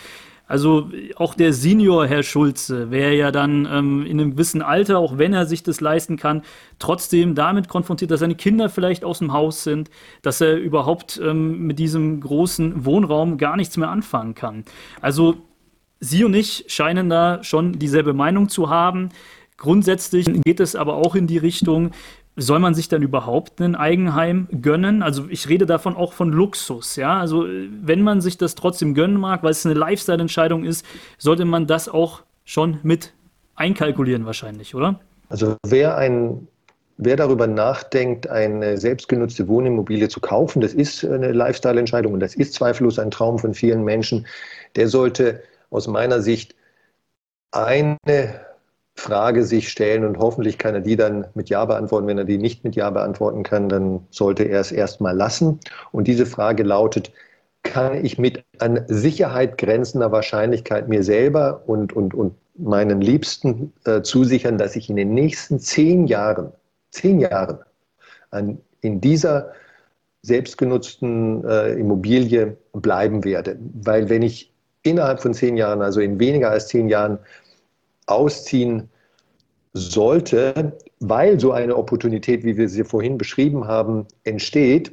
Also 0.47 0.91
auch 1.15 1.33
der 1.33 1.53
Senior 1.53 2.05
Herr 2.05 2.21
Schulze 2.21 2.91
wäre 2.91 3.15
ja 3.15 3.31
dann 3.31 3.67
ähm, 3.71 4.05
in 4.05 4.19
einem 4.19 4.31
gewissen 4.31 4.61
Alter, 4.61 4.99
auch 4.99 5.17
wenn 5.17 5.33
er 5.33 5.47
sich 5.47 5.63
das 5.63 5.81
leisten 5.81 6.17
kann, 6.17 6.43
trotzdem 6.77 7.33
damit 7.33 7.67
konfrontiert, 7.67 8.11
dass 8.11 8.19
seine 8.19 8.35
Kinder 8.35 8.69
vielleicht 8.69 9.03
aus 9.03 9.19
dem 9.19 9.33
Haus 9.33 9.63
sind, 9.63 9.89
dass 10.21 10.41
er 10.41 10.57
überhaupt 10.57 11.19
ähm, 11.23 11.65
mit 11.65 11.79
diesem 11.79 12.21
großen 12.21 12.85
Wohnraum 12.85 13.37
gar 13.37 13.55
nichts 13.55 13.75
mehr 13.77 13.89
anfangen 13.89 14.35
kann. 14.35 14.65
Also 15.01 15.37
Sie 15.99 16.23
und 16.23 16.35
ich 16.35 16.65
scheinen 16.67 17.09
da 17.09 17.43
schon 17.43 17.79
dieselbe 17.79 18.13
Meinung 18.13 18.49
zu 18.49 18.69
haben. 18.69 19.09
Grundsätzlich 19.57 20.27
geht 20.43 20.59
es 20.59 20.75
aber 20.75 20.95
auch 20.95 21.15
in 21.15 21.25
die 21.25 21.37
Richtung, 21.37 21.91
soll 22.35 22.59
man 22.59 22.73
sich 22.73 22.89
dann 22.89 23.01
überhaupt 23.01 23.61
ein 23.61 23.75
Eigenheim 23.75 24.47
gönnen? 24.61 25.03
Also 25.03 25.25
ich 25.29 25.47
rede 25.47 25.65
davon 25.65 25.95
auch 25.95 26.13
von 26.13 26.31
Luxus, 26.31 26.95
ja. 26.95 27.19
Also 27.19 27.45
wenn 27.47 28.01
man 28.01 28.21
sich 28.21 28.37
das 28.37 28.55
trotzdem 28.55 28.93
gönnen 28.93 29.17
mag, 29.17 29.43
weil 29.43 29.51
es 29.51 29.65
eine 29.65 29.75
Lifestyle-Entscheidung 29.75 30.63
ist, 30.63 30.85
sollte 31.17 31.45
man 31.45 31.67
das 31.67 31.87
auch 31.87 32.23
schon 32.43 32.79
mit 32.83 33.13
einkalkulieren 33.55 34.25
wahrscheinlich, 34.25 34.75
oder? 34.75 34.99
Also 35.29 35.55
wer 35.65 35.97
ein 35.97 36.47
Wer 36.97 37.17
darüber 37.17 37.45
nachdenkt, 37.45 38.29
eine 38.29 38.77
selbstgenutzte 38.77 39.49
Wohnimmobilie 39.49 40.07
zu 40.07 40.21
kaufen, 40.21 40.61
das 40.61 40.73
ist 40.73 41.03
eine 41.03 41.33
Lifestyle-Entscheidung 41.33 42.13
und 42.13 42.21
das 42.21 42.35
ist 42.35 42.53
zweifellos 42.53 42.99
ein 42.99 43.11
Traum 43.11 43.37
von 43.37 43.53
vielen 43.53 43.83
Menschen, 43.83 44.25
der 44.77 44.87
sollte 44.87 45.43
aus 45.71 45.87
meiner 45.87 46.21
Sicht 46.21 46.55
eine 47.51 47.97
Frage 48.95 49.43
sich 49.43 49.69
stellen 49.69 50.05
und 50.05 50.17
hoffentlich 50.17 50.57
kann 50.57 50.73
er 50.73 50.81
die 50.81 50.95
dann 50.95 51.27
mit 51.35 51.49
Ja 51.49 51.65
beantworten. 51.65 52.07
Wenn 52.07 52.17
er 52.17 52.23
die 52.23 52.37
nicht 52.37 52.63
mit 52.63 52.75
Ja 52.75 52.89
beantworten 52.89 53.43
kann, 53.43 53.69
dann 53.69 54.05
sollte 54.09 54.43
er 54.43 54.61
es 54.61 54.71
erstmal 54.71 55.15
lassen. 55.15 55.59
Und 55.91 56.07
diese 56.07 56.25
Frage 56.25 56.63
lautet, 56.63 57.11
kann 57.63 58.05
ich 58.05 58.17
mit 58.17 58.43
an 58.59 58.85
Sicherheit 58.87 59.57
grenzender 59.57 60.11
Wahrscheinlichkeit 60.11 60.87
mir 60.87 61.03
selber 61.03 61.63
und, 61.65 61.93
und, 61.93 62.13
und 62.13 62.35
meinen 62.57 63.01
Liebsten 63.01 63.73
äh, 63.85 64.01
zusichern, 64.01 64.57
dass 64.57 64.75
ich 64.75 64.89
in 64.89 64.95
den 64.95 65.13
nächsten 65.13 65.59
zehn 65.59 66.07
Jahren, 66.07 66.51
zehn 66.91 67.19
Jahren 67.19 67.59
an, 68.31 68.59
in 68.81 69.01
dieser 69.01 69.51
selbstgenutzten 70.21 71.43
äh, 71.43 71.73
Immobilie 71.73 72.55
bleiben 72.73 73.23
werde. 73.23 73.57
Weil 73.83 74.09
wenn 74.09 74.21
ich 74.21 74.53
innerhalb 74.83 75.19
von 75.19 75.33
zehn 75.33 75.57
Jahren, 75.57 75.81
also 75.81 75.99
in 75.99 76.19
weniger 76.19 76.51
als 76.51 76.67
zehn 76.67 76.87
Jahren, 76.87 77.19
ausziehen 78.05 78.89
sollte, 79.73 80.73
weil 80.99 81.39
so 81.39 81.51
eine 81.51 81.75
Opportunität, 81.75 82.43
wie 82.43 82.57
wir 82.57 82.69
sie 82.69 82.83
vorhin 82.83 83.17
beschrieben 83.17 83.67
haben, 83.67 84.07
entsteht, 84.23 84.91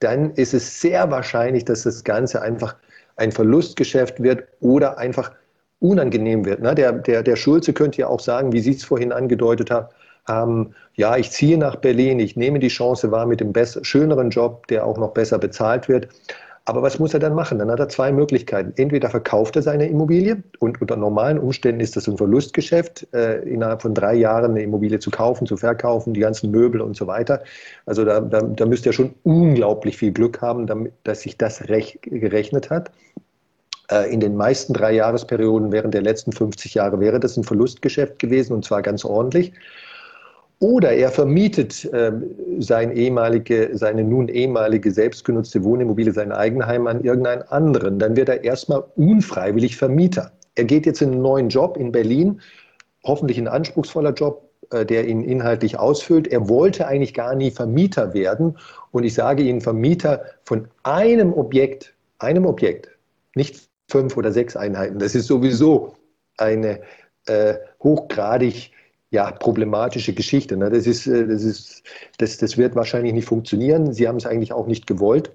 dann 0.00 0.32
ist 0.32 0.54
es 0.54 0.80
sehr 0.80 1.10
wahrscheinlich, 1.10 1.64
dass 1.64 1.82
das 1.82 2.02
Ganze 2.02 2.42
einfach 2.42 2.76
ein 3.16 3.30
Verlustgeschäft 3.30 4.22
wird 4.22 4.44
oder 4.60 4.98
einfach 4.98 5.32
unangenehm 5.80 6.44
wird. 6.44 6.62
Der, 6.78 6.92
der, 6.92 7.22
der 7.22 7.36
Schulze 7.36 7.72
könnte 7.72 8.00
ja 8.00 8.06
auch 8.06 8.20
sagen, 8.20 8.52
wie 8.52 8.60
Sie 8.60 8.72
es 8.72 8.84
vorhin 8.84 9.12
angedeutet 9.12 9.70
haben, 10.26 10.74
ja, 10.94 11.16
ich 11.16 11.30
ziehe 11.30 11.58
nach 11.58 11.76
Berlin, 11.76 12.20
ich 12.20 12.36
nehme 12.36 12.58
die 12.58 12.68
Chance 12.68 13.10
wahr 13.10 13.26
mit 13.26 13.40
dem 13.40 13.52
schöneren 13.82 14.30
Job, 14.30 14.66
der 14.68 14.86
auch 14.86 14.96
noch 14.96 15.12
besser 15.12 15.38
bezahlt 15.38 15.88
wird. 15.88 16.08
Aber 16.64 16.80
was 16.82 17.00
muss 17.00 17.12
er 17.12 17.18
dann 17.18 17.34
machen? 17.34 17.58
Dann 17.58 17.70
hat 17.70 17.80
er 17.80 17.88
zwei 17.88 18.12
Möglichkeiten. 18.12 18.72
Entweder 18.76 19.10
verkauft 19.10 19.56
er 19.56 19.62
seine 19.62 19.88
Immobilie 19.88 20.42
und 20.60 20.80
unter 20.80 20.96
normalen 20.96 21.38
Umständen 21.38 21.80
ist 21.80 21.96
das 21.96 22.06
ein 22.06 22.16
Verlustgeschäft, 22.16 23.08
äh, 23.12 23.40
innerhalb 23.42 23.82
von 23.82 23.94
drei 23.94 24.14
Jahren 24.14 24.52
eine 24.52 24.62
Immobilie 24.62 25.00
zu 25.00 25.10
kaufen, 25.10 25.46
zu 25.46 25.56
verkaufen, 25.56 26.14
die 26.14 26.20
ganzen 26.20 26.52
Möbel 26.52 26.80
und 26.80 26.96
so 26.96 27.08
weiter. 27.08 27.42
Also 27.84 28.04
da, 28.04 28.20
da, 28.20 28.42
da 28.42 28.66
müsste 28.66 28.90
er 28.90 28.92
schon 28.92 29.14
unglaublich 29.24 29.96
viel 29.96 30.12
Glück 30.12 30.40
haben, 30.40 30.68
damit, 30.68 30.92
dass 31.02 31.22
sich 31.22 31.36
das 31.36 31.68
recht 31.68 32.00
gerechnet 32.02 32.70
hat. 32.70 32.92
Äh, 33.90 34.12
in 34.12 34.20
den 34.20 34.36
meisten 34.36 34.72
drei 34.72 34.92
Jahresperioden 34.92 35.72
während 35.72 35.94
der 35.94 36.02
letzten 36.02 36.30
50 36.30 36.74
Jahre 36.74 37.00
wäre 37.00 37.18
das 37.18 37.36
ein 37.36 37.44
Verlustgeschäft 37.44 38.20
gewesen 38.20 38.52
und 38.52 38.64
zwar 38.64 38.82
ganz 38.82 39.04
ordentlich. 39.04 39.52
Oder 40.62 40.92
er 40.92 41.10
vermietet 41.10 41.92
äh, 41.92 42.12
sein 42.60 42.92
ehemalige, 42.92 43.70
seine 43.72 44.04
nun 44.04 44.28
ehemalige 44.28 44.92
selbstgenutzte 44.92 45.64
Wohnimmobilie, 45.64 46.12
sein 46.12 46.30
Eigenheim 46.30 46.86
an 46.86 47.02
irgendeinen 47.02 47.42
anderen. 47.42 47.98
Dann 47.98 48.14
wird 48.14 48.28
er 48.28 48.44
erstmal 48.44 48.84
unfreiwillig 48.94 49.76
Vermieter. 49.76 50.30
Er 50.54 50.62
geht 50.62 50.86
jetzt 50.86 51.02
in 51.02 51.14
einen 51.14 51.22
neuen 51.22 51.48
Job 51.48 51.76
in 51.76 51.90
Berlin, 51.90 52.40
hoffentlich 53.02 53.38
ein 53.38 53.48
anspruchsvoller 53.48 54.12
Job, 54.12 54.48
äh, 54.70 54.86
der 54.86 55.08
ihn 55.08 55.24
inhaltlich 55.24 55.80
ausfüllt. 55.80 56.28
Er 56.28 56.48
wollte 56.48 56.86
eigentlich 56.86 57.12
gar 57.12 57.34
nie 57.34 57.50
Vermieter 57.50 58.14
werden. 58.14 58.56
Und 58.92 59.02
ich 59.02 59.14
sage 59.14 59.42
Ihnen, 59.42 59.62
Vermieter 59.62 60.22
von 60.44 60.68
einem 60.84 61.32
Objekt, 61.32 61.92
einem 62.20 62.46
Objekt, 62.46 62.88
nicht 63.34 63.68
fünf 63.88 64.16
oder 64.16 64.30
sechs 64.30 64.54
Einheiten, 64.54 65.00
das 65.00 65.16
ist 65.16 65.26
sowieso 65.26 65.96
eine 66.36 66.78
äh, 67.26 67.54
hochgradig 67.82 68.70
ja, 69.12 69.30
problematische 69.30 70.14
Geschichte. 70.14 70.56
Ne? 70.56 70.70
Das, 70.70 70.86
ist, 70.86 71.06
äh, 71.06 71.26
das, 71.26 71.44
ist, 71.44 71.82
das, 72.18 72.38
das 72.38 72.56
wird 72.56 72.74
wahrscheinlich 72.74 73.12
nicht 73.12 73.26
funktionieren. 73.26 73.92
Sie 73.92 74.08
haben 74.08 74.16
es 74.16 74.26
eigentlich 74.26 74.52
auch 74.52 74.66
nicht 74.66 74.86
gewollt. 74.86 75.30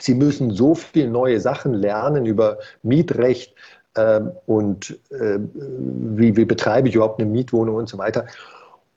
Sie 0.00 0.14
müssen 0.14 0.50
so 0.50 0.74
viele 0.74 1.08
neue 1.08 1.40
Sachen 1.40 1.72
lernen 1.72 2.26
über 2.26 2.58
Mietrecht 2.82 3.54
äh, 3.94 4.20
und 4.46 4.98
äh, 5.10 5.38
wie, 5.38 6.36
wie 6.36 6.44
betreibe 6.44 6.88
ich 6.88 6.96
überhaupt 6.96 7.20
eine 7.20 7.30
Mietwohnung 7.30 7.76
und 7.76 7.88
so 7.88 7.98
weiter. 7.98 8.26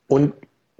Und 0.08 0.34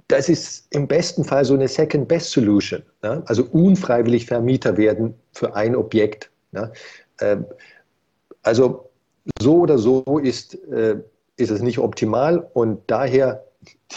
das 0.08 0.28
ist 0.28 0.66
im 0.74 0.88
besten 0.88 1.22
Fall 1.22 1.44
so 1.44 1.54
eine 1.54 1.68
Second-Best-Solution. 1.68 2.82
Ne? 3.02 3.22
Also 3.26 3.44
unfreiwillig 3.52 4.26
Vermieter 4.26 4.76
werden 4.76 5.14
für 5.32 5.54
ein 5.54 5.76
Objekt. 5.76 6.28
Ne? 6.50 6.72
Äh, 7.18 7.36
also 8.42 8.90
so 9.40 9.58
oder 9.58 9.78
so 9.78 10.18
ist 10.18 10.54
äh, 10.72 10.96
ist 11.38 11.50
es 11.50 11.62
nicht 11.62 11.78
optimal 11.78 12.46
und 12.52 12.80
daher 12.88 13.44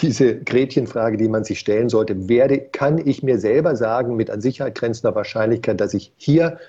diese 0.01 0.39
Gretchenfrage, 0.39 1.17
die 1.17 1.27
man 1.27 1.43
sich 1.43 1.59
stellen 1.59 1.89
sollte, 1.89 2.29
werde, 2.29 2.59
kann 2.59 3.05
ich 3.05 3.23
mir 3.23 3.37
selber 3.39 3.75
sagen, 3.75 4.15
mit 4.15 4.29
an 4.29 4.41
Sicherheit 4.41 4.75
grenzender 4.75 5.15
Wahrscheinlichkeit, 5.15 5.81
dass 5.81 5.93
ich 5.93 6.13
hier 6.17 6.59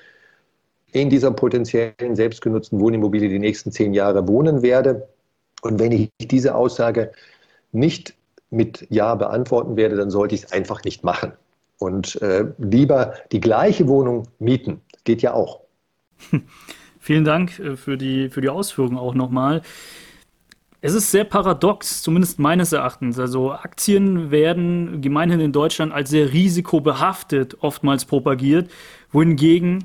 in 0.93 1.09
dieser 1.09 1.31
potenziellen 1.31 2.17
selbstgenutzten 2.17 2.81
Wohnimmobilie 2.81 3.29
die 3.29 3.39
nächsten 3.39 3.71
zehn 3.71 3.95
Jahre 3.95 4.27
wohnen 4.27 4.63
werde? 4.63 5.09
Und 5.63 5.79
wenn 5.79 5.93
ich 5.93 6.11
diese 6.21 6.55
Aussage 6.55 7.13
nicht 7.71 8.15
mit 8.51 8.87
Ja 8.91 9.15
beantworten 9.15 9.77
werde, 9.77 9.97
dann 9.97 10.11
sollte 10.11 10.35
ich 10.35 10.45
es 10.45 10.53
einfach 10.53 10.85
nicht 10.85 11.05
machen. 11.05 11.33
Und 11.79 12.21
äh, 12.23 12.47
lieber 12.59 13.15
die 13.33 13.41
gleiche 13.41 13.89
Wohnung 13.89 14.29
mieten. 14.39 14.81
Geht 15.05 15.23
ja 15.23 15.33
auch. 15.35 15.61
Vielen 17.01 17.25
Dank 17.25 17.59
äh, 17.59 17.77
für 17.77 17.97
die, 17.97 18.29
für 18.29 18.41
die 18.41 18.51
Ausführungen 18.51 18.99
auch 18.99 19.15
nochmal. 19.15 19.63
Es 20.85 20.95
ist 20.95 21.13
sehr 21.13 21.23
paradox, 21.23 22.03
zumindest 22.03 22.41
meines 22.41 22.73
Erachtens. 22.73 23.17
Also 23.17 23.53
Aktien 23.53 24.33
werden 24.33 25.01
gemeinhin 25.01 25.39
in 25.39 25.53
Deutschland 25.53 25.93
als 25.93 26.11
sehr 26.11 26.33
risikobehaftet 26.33 27.57
oftmals 27.61 28.05
propagiert, 28.05 28.69
wohingegen 29.13 29.85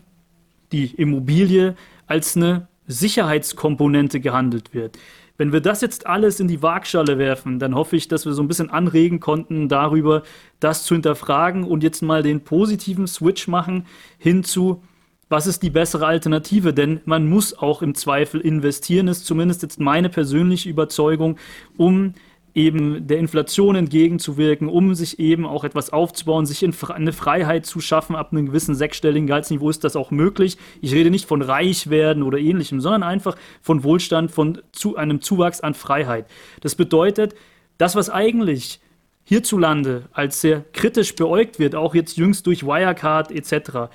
die 0.71 0.87
Immobilie 0.95 1.75
als 2.07 2.35
eine 2.35 2.67
Sicherheitskomponente 2.87 4.19
gehandelt 4.19 4.73
wird. 4.73 4.97
Wenn 5.37 5.53
wir 5.53 5.61
das 5.61 5.81
jetzt 5.81 6.07
alles 6.07 6.39
in 6.39 6.47
die 6.47 6.63
Waagschale 6.63 7.19
werfen, 7.19 7.59
dann 7.59 7.75
hoffe 7.75 7.95
ich, 7.95 8.07
dass 8.07 8.25
wir 8.25 8.33
so 8.33 8.41
ein 8.41 8.47
bisschen 8.47 8.71
anregen 8.71 9.19
konnten, 9.19 9.69
darüber 9.69 10.23
das 10.59 10.83
zu 10.83 10.95
hinterfragen 10.95 11.63
und 11.63 11.83
jetzt 11.83 12.01
mal 12.01 12.23
den 12.23 12.43
positiven 12.43 13.05
Switch 13.05 13.47
machen 13.47 13.85
hin 14.17 14.43
zu 14.43 14.81
was 15.29 15.48
ist 15.48 15.63
die 15.63 15.69
bessere 15.69 16.05
Alternative? 16.05 16.74
Denn 16.74 17.01
man 17.05 17.27
muss 17.27 17.57
auch 17.57 17.81
im 17.81 17.96
Zweifel 17.96 18.41
investieren, 18.41 19.07
ist 19.07 19.25
zumindest 19.25 19.62
jetzt 19.62 19.79
meine 19.79 20.10
persönliche 20.10 20.69
Überzeugung, 20.69 21.38
um 21.77 22.13
eben 22.57 23.05
der 23.05 23.19
Inflation 23.19 23.75
entgegenzuwirken, 23.75 24.67
um 24.67 24.96
sich 24.96 25.19
eben 25.19 25.46
auch 25.46 25.63
etwas 25.63 25.93
aufzubauen, 25.93 26.48
sich 26.48 26.65
eine 26.89 27.13
Freiheit 27.13 27.67
zu 27.67 27.79
schaffen. 27.79 28.15
Ab 28.15 28.31
einem 28.31 28.48
gewissen 28.48 28.74
sechsstelligen 28.74 29.27
Gehaltsniveau 29.27 29.69
ist 29.69 29.84
das 29.84 29.96
auch 29.96 30.10
möglich. 30.10 30.57
Ich 30.81 30.91
rede 30.91 31.12
nicht 31.12 31.27
von 31.27 31.43
reich 31.43 31.91
werden 31.91 32.24
oder 32.24 32.39
ähnlichem, 32.39 32.81
sondern 32.81 33.03
einfach 33.03 33.36
von 33.62 33.84
Wohlstand, 33.84 34.31
von 34.31 34.60
zu 34.72 34.96
einem 34.96 35.22
Zuwachs 35.22 35.62
an 35.62 35.75
Freiheit. 35.75 36.25
Das 36.62 36.74
bedeutet, 36.74 37.36
das, 37.77 37.96
was 37.96 38.10
eigentlich 38.10 38.79
hierzulande 39.24 40.05
als 40.12 40.41
sehr 40.41 40.63
kritisch 40.74 41.13
beäugt 41.13 41.60
wird, 41.60 41.75
auch 41.75 41.93
jetzt 41.93 42.17
jüngst 42.17 42.48
durch 42.48 42.65
Wirecard 42.65 43.31
etc., 43.31 43.89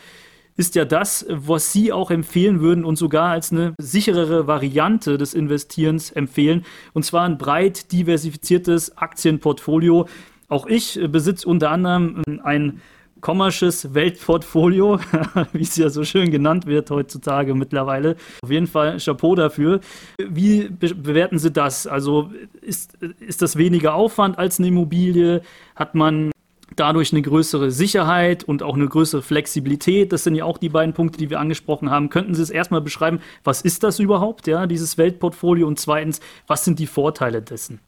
ist 0.57 0.75
ja 0.75 0.85
das, 0.85 1.27
was 1.29 1.73
Sie 1.73 1.93
auch 1.93 2.11
empfehlen 2.11 2.61
würden 2.61 2.85
und 2.85 2.97
sogar 2.97 3.31
als 3.31 3.53
eine 3.53 3.75
sicherere 3.81 4.47
Variante 4.47 5.19
des 5.19 5.35
Investierens 5.35 6.11
empfehlen. 6.11 6.65
Und 6.93 7.05
zwar 7.05 7.25
ein 7.25 7.39
breit 7.39 7.93
diversifiziertes 7.93 8.97
Aktienportfolio. 8.99 10.07
Auch 10.49 10.67
ich 10.67 11.01
besitze 11.11 11.49
unter 11.49 11.71
anderem 11.71 12.23
ein 12.43 12.81
kommersches 13.23 13.95
Weltportfolio, 13.95 14.99
wie 15.53 15.63
es 15.63 15.77
ja 15.77 15.89
so 15.89 16.05
schön 16.05 16.31
genannt 16.31 16.67
wird 16.67 16.91
heutzutage 16.91 17.55
mittlerweile. 17.55 18.17
Auf 18.43 18.51
jeden 18.51 18.67
Fall 18.67 18.99
Chapeau 18.99 19.35
dafür. 19.35 19.81
Wie 20.19 20.69
be 20.69 20.95
bewerten 20.95 21.39
Sie 21.39 21.51
das? 21.51 21.87
Also 21.87 22.31
ist, 22.61 22.99
ist 23.21 23.41
das 23.41 23.57
weniger 23.57 23.95
Aufwand 23.95 24.39
als 24.39 24.59
eine 24.59 24.69
Immobilie? 24.69 25.41
Hat 25.77 25.95
man 25.95 26.32
dadurch 26.77 27.13
eine 27.13 27.23
größere 27.23 27.71
Sicherheit 27.71 28.45
und 28.45 28.63
auch 28.63 28.75
eine 28.75 28.89
größere 28.89 29.23
Flexibilität. 29.23 30.13
Das 30.13 30.25
sind 30.25 30.35
ja 30.35 30.45
auch 30.45 30.59
die 30.59 30.69
beiden 30.69 30.95
Punkte, 30.95 31.19
die 31.19 31.31
wir 31.31 31.41
angesprochen 31.41 31.91
haben. 31.91 32.11
Könnten 32.11 32.35
Sie 32.35 32.43
es 32.43 32.51
erstmal 32.51 32.81
beschreiben, 32.81 33.21
was 33.45 33.63
ist 33.63 33.83
das 33.83 33.99
überhaupt, 33.99 34.47
ja, 34.47 34.67
dieses 34.67 34.99
Weltportfolio 34.99 35.67
und 35.67 35.79
zweitens, 35.79 36.21
was 36.47 36.65
sind 36.65 36.79
die 36.79 36.87
Vorteile 36.87 37.43
dessen? 37.43 37.81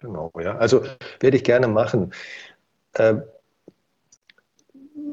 Genau, 0.00 0.30
ja. 0.40 0.56
Also 0.56 0.82
werde 1.20 1.36
ich 1.36 1.44
gerne 1.44 1.68
machen. 1.68 2.12
Äh, 2.94 3.16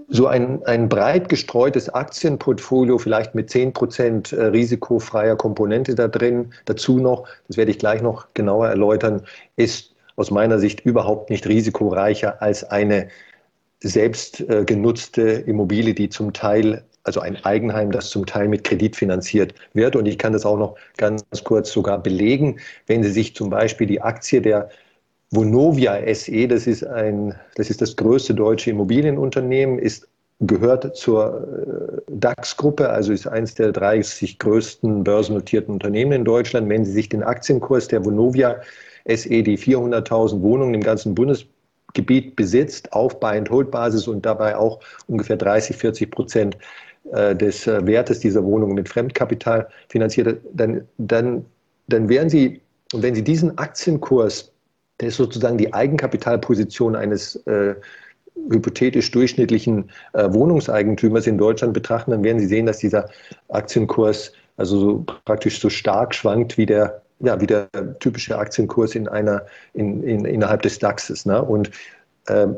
so 0.09 0.27
ein, 0.27 0.63
ein 0.65 0.89
breit 0.89 1.29
gestreutes 1.29 1.89
Aktienportfolio, 1.89 2.97
vielleicht 2.97 3.35
mit 3.35 3.49
10% 3.49 4.35
äh, 4.35 4.45
risikofreier 4.45 5.35
Komponente 5.35 5.95
da 5.95 6.07
drin, 6.07 6.53
dazu 6.65 6.99
noch, 6.99 7.27
das 7.47 7.57
werde 7.57 7.71
ich 7.71 7.79
gleich 7.79 8.01
noch 8.01 8.27
genauer 8.33 8.67
erläutern, 8.67 9.23
ist 9.55 9.92
aus 10.15 10.31
meiner 10.31 10.59
Sicht 10.59 10.81
überhaupt 10.81 11.29
nicht 11.29 11.47
risikoreicher 11.47 12.41
als 12.41 12.63
eine 12.63 13.07
selbst 13.81 14.39
äh, 14.41 14.63
Immobilie, 15.41 15.93
die 15.93 16.09
zum 16.09 16.33
Teil, 16.33 16.83
also 17.03 17.19
ein 17.19 17.43
Eigenheim, 17.43 17.91
das 17.91 18.09
zum 18.09 18.25
Teil 18.25 18.47
mit 18.47 18.63
Kredit 18.63 18.95
finanziert 18.95 19.53
wird. 19.73 19.95
Und 19.95 20.05
ich 20.05 20.17
kann 20.17 20.33
das 20.33 20.45
auch 20.45 20.57
noch 20.57 20.75
ganz 20.97 21.23
kurz 21.43 21.71
sogar 21.71 22.01
belegen, 22.01 22.59
wenn 22.87 23.03
Sie 23.03 23.11
sich 23.11 23.35
zum 23.35 23.49
Beispiel 23.49 23.87
die 23.87 24.01
Aktie 24.01 24.41
der 24.41 24.69
Vonovia 25.31 25.99
SE, 26.13 26.47
das 26.47 26.67
ist, 26.67 26.85
ein, 26.85 27.35
das 27.55 27.69
ist 27.69 27.81
das 27.81 27.95
größte 27.95 28.35
deutsche 28.35 28.69
Immobilienunternehmen, 28.69 29.79
ist 29.79 30.07
gehört 30.47 30.95
zur 30.95 32.01
äh, 32.07 32.11
DAX-Gruppe, 32.11 32.89
also 32.89 33.13
ist 33.13 33.27
eines 33.27 33.55
der 33.55 33.71
30 33.71 34.39
größten 34.39 35.03
börsennotierten 35.03 35.73
Unternehmen 35.73 36.11
in 36.11 36.25
Deutschland. 36.25 36.69
Wenn 36.69 36.85
Sie 36.85 36.91
sich 36.91 37.09
den 37.09 37.23
Aktienkurs 37.23 37.87
der 37.87 38.03
Vonovia 38.03 38.61
SE, 39.07 39.43
die 39.43 39.57
400.000 39.57 40.41
Wohnungen 40.41 40.75
im 40.75 40.81
ganzen 40.81 41.15
Bundesgebiet 41.15 42.35
besitzt, 42.35 42.93
auf 42.93 43.19
Buy-and-Hold-Basis 43.19 44.07
und 44.07 44.25
dabei 44.25 44.55
auch 44.55 44.79
ungefähr 45.07 45.37
30, 45.37 45.75
40 45.75 46.11
Prozent 46.11 46.57
äh, 47.11 47.35
des 47.35 47.67
äh, 47.67 47.85
Wertes 47.85 48.19
dieser 48.19 48.43
Wohnungen 48.43 48.75
mit 48.75 48.87
Fremdkapital 48.87 49.67
finanziert, 49.89 50.39
dann, 50.53 50.87
dann, 50.97 51.45
dann 51.87 52.07
wären 52.07 52.29
Sie, 52.29 52.61
wenn 52.93 53.13
Sie 53.13 53.23
diesen 53.23 53.57
Aktienkurs, 53.57 54.51
der 54.99 55.09
ist 55.09 55.17
sozusagen 55.17 55.57
die 55.57 55.73
Eigenkapitalposition 55.73 56.95
eines 56.95 57.35
äh, 57.47 57.75
hypothetisch 58.49 59.11
durchschnittlichen 59.11 59.89
äh, 60.13 60.31
Wohnungseigentümers 60.31 61.27
in 61.27 61.37
Deutschland 61.37 61.73
betrachten, 61.73 62.11
dann 62.11 62.23
werden 62.23 62.39
Sie 62.39 62.47
sehen, 62.47 62.65
dass 62.65 62.77
dieser 62.77 63.09
Aktienkurs 63.49 64.31
also 64.57 64.79
so 64.79 65.05
praktisch 65.25 65.59
so 65.59 65.69
stark 65.69 66.13
schwankt 66.13 66.57
wie 66.57 66.65
der 66.65 67.02
ja, 67.23 67.39
wie 67.39 67.47
der 67.47 67.69
typische 67.99 68.37
Aktienkurs 68.37 68.95
in 68.95 69.07
einer, 69.07 69.45
in, 69.73 70.03
in, 70.03 70.25
innerhalb 70.25 70.61
des 70.61 70.77
DAXes. 70.77 71.25
Ne? 71.25 71.41
Und 71.41 71.71
ähm, 72.27 72.57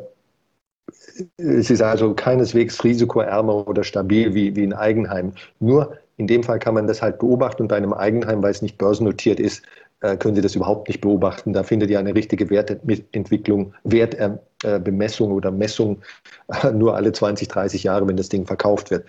es 1.38 1.69
ist 1.69 1.82
also 1.82 2.13
keineswegs 2.13 2.84
risikoärmer 2.84 3.67
oder 3.67 3.84
stabil 3.84 4.34
wie, 4.34 4.56
wie 4.56 4.63
ein 4.63 4.73
Eigenheim. 4.73 5.34
Nur 5.60 5.97
in 6.17 6.28
dem 6.28 6.43
Fall 6.43 6.60
kann 6.60 6.73
man 6.73 6.88
das 6.88 7.01
halt 7.01 7.19
beobachten 7.19 7.63
und 7.63 7.67
bei 7.67 7.78
einem 7.78 7.93
Eigenheim, 7.93 8.41
weil 8.41 8.51
es 8.51 8.62
nicht 8.62 8.78
börsennotiert 8.78 9.39
ist, 9.39 9.63
äh, 10.01 10.17
können 10.17 10.36
Sie 10.36 10.41
das 10.41 10.56
überhaupt 10.56 10.88
nicht 10.88 11.01
beobachten. 11.01 11.54
Da 11.54 11.63
findet 11.63 11.91
ja 11.91 11.99
eine 11.99 12.15
richtige 12.15 12.49
Wertentwicklung, 12.49 13.73
Wertbemessung 13.84 15.32
oder 15.32 15.51
Messung 15.51 16.01
äh, 16.47 16.71
nur 16.71 16.95
alle 16.95 17.12
20, 17.12 17.47
30 17.49 17.84
Jahre, 17.84 18.08
wenn 18.08 18.17
das 18.17 18.30
Ding 18.30 18.45
verkauft 18.45 18.89
wird, 18.89 19.06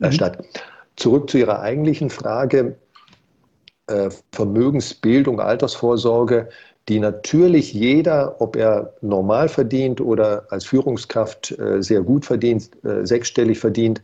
äh, 0.00 0.06
mhm. 0.06 0.12
statt. 0.12 0.44
Zurück 0.96 1.28
zu 1.28 1.38
Ihrer 1.38 1.60
eigentlichen 1.60 2.08
Frage. 2.08 2.76
Äh, 3.86 4.08
Vermögensbildung, 4.32 5.40
Altersvorsorge, 5.40 6.48
die 6.88 7.00
natürlich 7.00 7.74
jeder, 7.74 8.40
ob 8.40 8.56
er 8.56 8.94
normal 9.02 9.50
verdient 9.50 10.00
oder 10.00 10.46
als 10.48 10.64
Führungskraft 10.64 11.58
äh, 11.58 11.82
sehr 11.82 12.00
gut 12.00 12.24
verdient, 12.24 12.70
äh, 12.84 13.04
sechsstellig 13.04 13.58
verdient, 13.58 14.02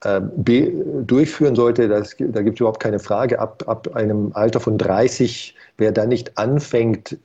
durchführen 0.00 1.56
sollte, 1.56 1.88
das, 1.88 2.14
da 2.16 2.42
gibt 2.42 2.58
es 2.58 2.60
überhaupt 2.60 2.78
keine 2.78 3.00
Frage. 3.00 3.40
Ab, 3.40 3.64
ab 3.66 3.96
einem 3.96 4.30
Alter 4.32 4.60
von 4.60 4.78
30, 4.78 5.56
wer 5.76 5.90
da 5.90 6.06
nicht 6.06 6.38
anfängt, 6.38 7.18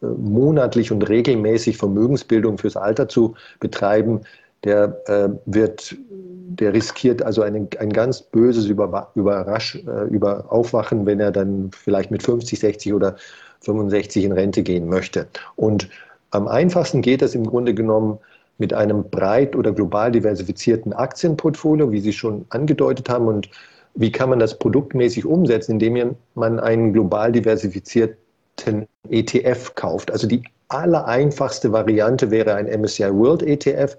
monatlich 0.00 0.90
und 0.90 1.06
regelmäßig 1.06 1.76
Vermögensbildung 1.76 2.56
fürs 2.56 2.78
Alter 2.78 3.06
zu 3.06 3.34
betreiben, 3.60 4.22
der 4.66 5.00
äh, 5.06 5.28
wird, 5.46 5.96
der 6.10 6.74
riskiert 6.74 7.22
also 7.22 7.42
ein, 7.42 7.68
ein 7.78 7.90
ganz 7.90 8.20
böses 8.20 8.66
Überrasch, 8.66 9.76
äh, 9.76 10.04
über 10.08 10.52
Aufwachen, 10.52 11.06
wenn 11.06 11.20
er 11.20 11.30
dann 11.30 11.70
vielleicht 11.72 12.10
mit 12.10 12.22
50, 12.22 12.58
60 12.58 12.92
oder 12.92 13.16
65 13.60 14.24
in 14.24 14.32
Rente 14.32 14.62
gehen 14.62 14.88
möchte. 14.88 15.26
Und 15.54 15.88
am 16.30 16.48
einfachsten 16.48 17.00
geht 17.00 17.22
das 17.22 17.34
im 17.34 17.46
Grunde 17.46 17.74
genommen 17.74 18.18
mit 18.58 18.74
einem 18.74 19.08
breit 19.08 19.54
oder 19.54 19.72
global 19.72 20.10
diversifizierten 20.10 20.92
Aktienportfolio, 20.92 21.92
wie 21.92 22.00
Sie 22.00 22.12
schon 22.12 22.44
angedeutet 22.48 23.08
haben. 23.08 23.28
Und 23.28 23.48
wie 23.94 24.10
kann 24.10 24.30
man 24.30 24.38
das 24.38 24.58
produktmäßig 24.58 25.24
umsetzen, 25.24 25.72
indem 25.72 26.16
man 26.34 26.58
einen 26.58 26.92
global 26.92 27.32
diversifizierten 27.32 28.86
ETF 29.10 29.74
kauft? 29.74 30.10
Also 30.10 30.26
die 30.26 30.42
allereinfachste 30.68 31.70
Variante 31.72 32.30
wäre 32.30 32.54
ein 32.54 32.66
MSCI 32.66 33.12
World 33.12 33.42
ETF. 33.42 33.96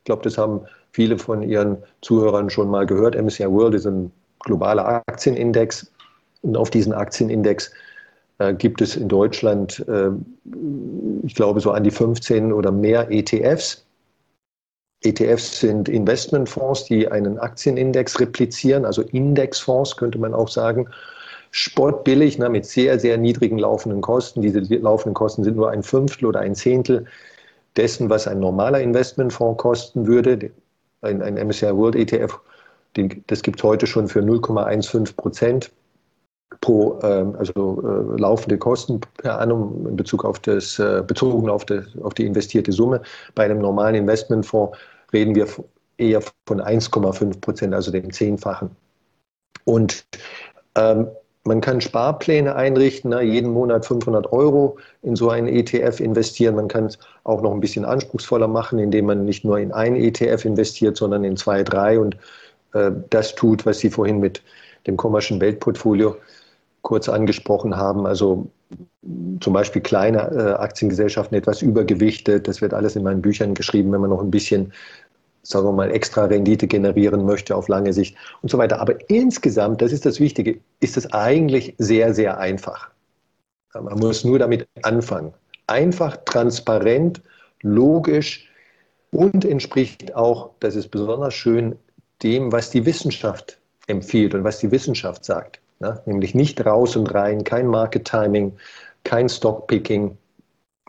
Ich 0.00 0.04
glaube, 0.04 0.22
das 0.22 0.38
haben 0.38 0.62
viele 0.92 1.18
von 1.18 1.42
Ihren 1.42 1.78
Zuhörern 2.00 2.50
schon 2.50 2.70
mal 2.70 2.86
gehört. 2.86 3.14
MSCI 3.14 3.50
World 3.50 3.74
ist 3.74 3.86
ein 3.86 4.10
globaler 4.40 5.02
Aktienindex. 5.06 5.90
Und 6.42 6.56
auf 6.56 6.70
diesen 6.70 6.92
Aktienindex 6.94 7.70
äh, 8.38 8.54
gibt 8.54 8.80
es 8.80 8.96
in 8.96 9.08
Deutschland, 9.08 9.84
äh, 9.88 10.10
ich 11.22 11.34
glaube, 11.34 11.60
so 11.60 11.70
an 11.70 11.84
die 11.84 11.90
15 11.90 12.52
oder 12.52 12.72
mehr 12.72 13.10
ETFs. 13.10 13.84
ETFs 15.02 15.60
sind 15.60 15.88
Investmentfonds, 15.88 16.84
die 16.84 17.08
einen 17.08 17.38
Aktienindex 17.38 18.20
replizieren, 18.20 18.84
also 18.84 19.02
Indexfonds 19.02 19.96
könnte 19.96 20.18
man 20.18 20.34
auch 20.34 20.48
sagen. 20.48 20.88
Sportbillig, 21.52 22.38
ne, 22.38 22.48
mit 22.48 22.64
sehr, 22.64 22.98
sehr 22.98 23.18
niedrigen 23.18 23.58
laufenden 23.58 24.02
Kosten. 24.02 24.40
Diese 24.40 24.60
laufenden 24.60 25.14
Kosten 25.14 25.42
sind 25.42 25.56
nur 25.56 25.70
ein 25.70 25.82
Fünftel 25.82 26.26
oder 26.26 26.40
ein 26.40 26.54
Zehntel 26.54 27.06
dessen, 27.76 28.10
was 28.10 28.26
ein 28.26 28.40
normaler 28.40 28.80
Investmentfonds 28.80 29.60
kosten 29.62 30.06
würde. 30.06 30.50
Ein, 31.02 31.22
ein 31.22 31.34
MSCI 31.34 31.74
World 31.74 31.96
ETF, 31.96 32.38
den, 32.96 33.24
das 33.28 33.42
gibt 33.42 33.60
es 33.60 33.64
heute 33.64 33.86
schon 33.86 34.08
für 34.08 34.20
0,15 34.20 35.16
Prozent 35.16 35.70
pro, 36.60 36.98
ähm, 37.02 37.34
also 37.38 37.80
äh, 37.82 38.20
laufende 38.20 38.58
Kosten 38.58 39.00
per 39.18 39.40
annum 39.40 39.86
in 39.86 39.96
Bezug 39.96 40.24
auf 40.24 40.38
das, 40.40 40.78
äh, 40.78 41.02
bezogen 41.06 41.48
auf, 41.48 41.64
das, 41.64 41.86
auf 42.02 42.14
die 42.14 42.26
investierte 42.26 42.72
Summe. 42.72 43.00
Bei 43.34 43.44
einem 43.44 43.60
normalen 43.60 43.94
Investmentfonds 43.94 44.76
reden 45.12 45.34
wir 45.34 45.46
eher 45.96 46.20
von 46.46 46.60
1,5 46.60 47.40
Prozent, 47.40 47.74
also 47.74 47.90
dem 47.90 48.12
Zehnfachen. 48.12 48.70
Und 49.64 50.04
ähm, 50.76 51.08
man 51.44 51.60
kann 51.60 51.80
Sparpläne 51.80 52.54
einrichten, 52.54 53.10
ne, 53.10 53.22
jeden 53.22 53.52
Monat 53.52 53.86
500 53.86 54.30
Euro 54.32 54.76
in 55.02 55.16
so 55.16 55.30
einen 55.30 55.48
ETF 55.48 56.00
investieren. 56.00 56.54
Man 56.56 56.68
kann 56.68 56.86
es 56.86 56.98
auch 57.24 57.40
noch 57.40 57.52
ein 57.52 57.60
bisschen 57.60 57.84
anspruchsvoller 57.84 58.48
machen, 58.48 58.78
indem 58.78 59.06
man 59.06 59.24
nicht 59.24 59.44
nur 59.44 59.58
in 59.58 59.72
einen 59.72 59.96
ETF 59.96 60.44
investiert, 60.44 60.96
sondern 60.96 61.24
in 61.24 61.36
zwei, 61.36 61.62
drei 61.62 61.98
und 61.98 62.16
äh, 62.74 62.90
das 63.08 63.34
tut, 63.34 63.64
was 63.64 63.78
Sie 63.78 63.90
vorhin 63.90 64.20
mit 64.20 64.42
dem 64.86 64.96
kommerziellen 64.96 65.40
Weltportfolio 65.40 66.16
kurz 66.82 67.08
angesprochen 67.08 67.76
haben. 67.76 68.06
Also 68.06 68.50
zum 69.40 69.52
Beispiel 69.52 69.82
kleine 69.82 70.18
äh, 70.30 70.52
Aktiengesellschaften 70.52 71.36
etwas 71.36 71.62
übergewichtet. 71.62 72.48
Das 72.48 72.60
wird 72.60 72.74
alles 72.74 72.96
in 72.96 73.02
meinen 73.02 73.22
Büchern 73.22 73.54
geschrieben, 73.54 73.92
wenn 73.92 74.00
man 74.02 74.10
noch 74.10 74.22
ein 74.22 74.30
bisschen 74.30 74.72
sagen 75.42 75.66
wir 75.66 75.72
mal, 75.72 75.90
extra 75.90 76.24
Rendite 76.24 76.66
generieren 76.66 77.24
möchte 77.24 77.56
auf 77.56 77.68
lange 77.68 77.92
Sicht 77.92 78.16
und 78.42 78.50
so 78.50 78.58
weiter. 78.58 78.80
Aber 78.80 78.94
insgesamt, 79.08 79.82
das 79.82 79.92
ist 79.92 80.06
das 80.06 80.20
Wichtige, 80.20 80.60
ist 80.80 80.96
es 80.96 81.12
eigentlich 81.12 81.74
sehr, 81.78 82.14
sehr 82.14 82.38
einfach. 82.38 82.90
Man 83.74 83.98
muss 83.98 84.24
nur 84.24 84.38
damit 84.38 84.68
anfangen. 84.82 85.32
Einfach, 85.66 86.16
transparent, 86.24 87.22
logisch 87.62 88.48
und 89.12 89.44
entspricht 89.44 90.14
auch, 90.14 90.50
das 90.60 90.76
ist 90.76 90.88
besonders 90.88 91.34
schön, 91.34 91.76
dem, 92.22 92.52
was 92.52 92.70
die 92.70 92.84
Wissenschaft 92.84 93.58
empfiehlt 93.86 94.34
und 94.34 94.44
was 94.44 94.58
die 94.58 94.70
Wissenschaft 94.70 95.24
sagt. 95.24 95.60
Ne? 95.78 96.00
Nämlich 96.06 96.34
nicht 96.34 96.64
raus 96.64 96.96
und 96.96 97.12
rein, 97.14 97.44
kein 97.44 97.66
Market 97.66 98.04
Timing, 98.04 98.56
kein 99.04 99.28
Stockpicking. 99.28 100.16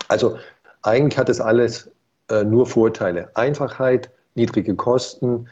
Also 0.08 0.38
eigentlich 0.82 1.18
hat 1.18 1.30
es 1.30 1.40
alles 1.40 1.90
äh, 2.30 2.44
nur 2.44 2.66
Vorteile. 2.66 3.30
Einfachheit, 3.36 4.10
niedrige 4.36 4.76
Kosten, 4.76 5.48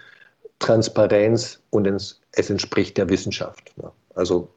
Transparenz 0.59 1.61
und 1.69 1.87
es, 1.87 2.19
es 2.33 2.49
entspricht 2.49 2.97
der 2.97 3.09
Wissenschaft. 3.09 3.73
Ne? 3.77 3.91
Also 4.15 4.49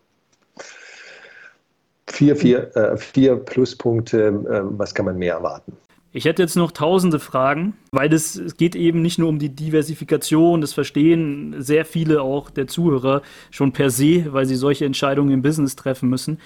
vier, 2.08 2.36
vier, 2.36 2.76
äh, 2.76 2.96
vier 2.96 3.36
Pluspunkte, 3.36 4.26
äh, 4.26 4.60
was 4.78 4.94
kann 4.94 5.06
man 5.06 5.16
mehr 5.16 5.34
erwarten? 5.34 5.76
Ich 6.14 6.26
hätte 6.26 6.42
jetzt 6.42 6.56
noch 6.56 6.72
tausende 6.72 7.18
Fragen, 7.18 7.74
weil 7.90 8.12
es, 8.12 8.36
es 8.36 8.58
geht 8.58 8.76
eben 8.76 9.00
nicht 9.00 9.18
nur 9.18 9.30
um 9.30 9.38
die 9.38 9.48
Diversifikation, 9.48 10.60
das 10.60 10.74
verstehen 10.74 11.54
sehr 11.58 11.86
viele 11.86 12.20
auch 12.20 12.50
der 12.50 12.66
Zuhörer 12.66 13.22
schon 13.50 13.72
per 13.72 13.88
se, 13.88 14.26
weil 14.30 14.44
sie 14.44 14.56
solche 14.56 14.84
Entscheidungen 14.84 15.32
im 15.32 15.40
Business 15.40 15.74
treffen 15.74 16.10
müssen. 16.10 16.38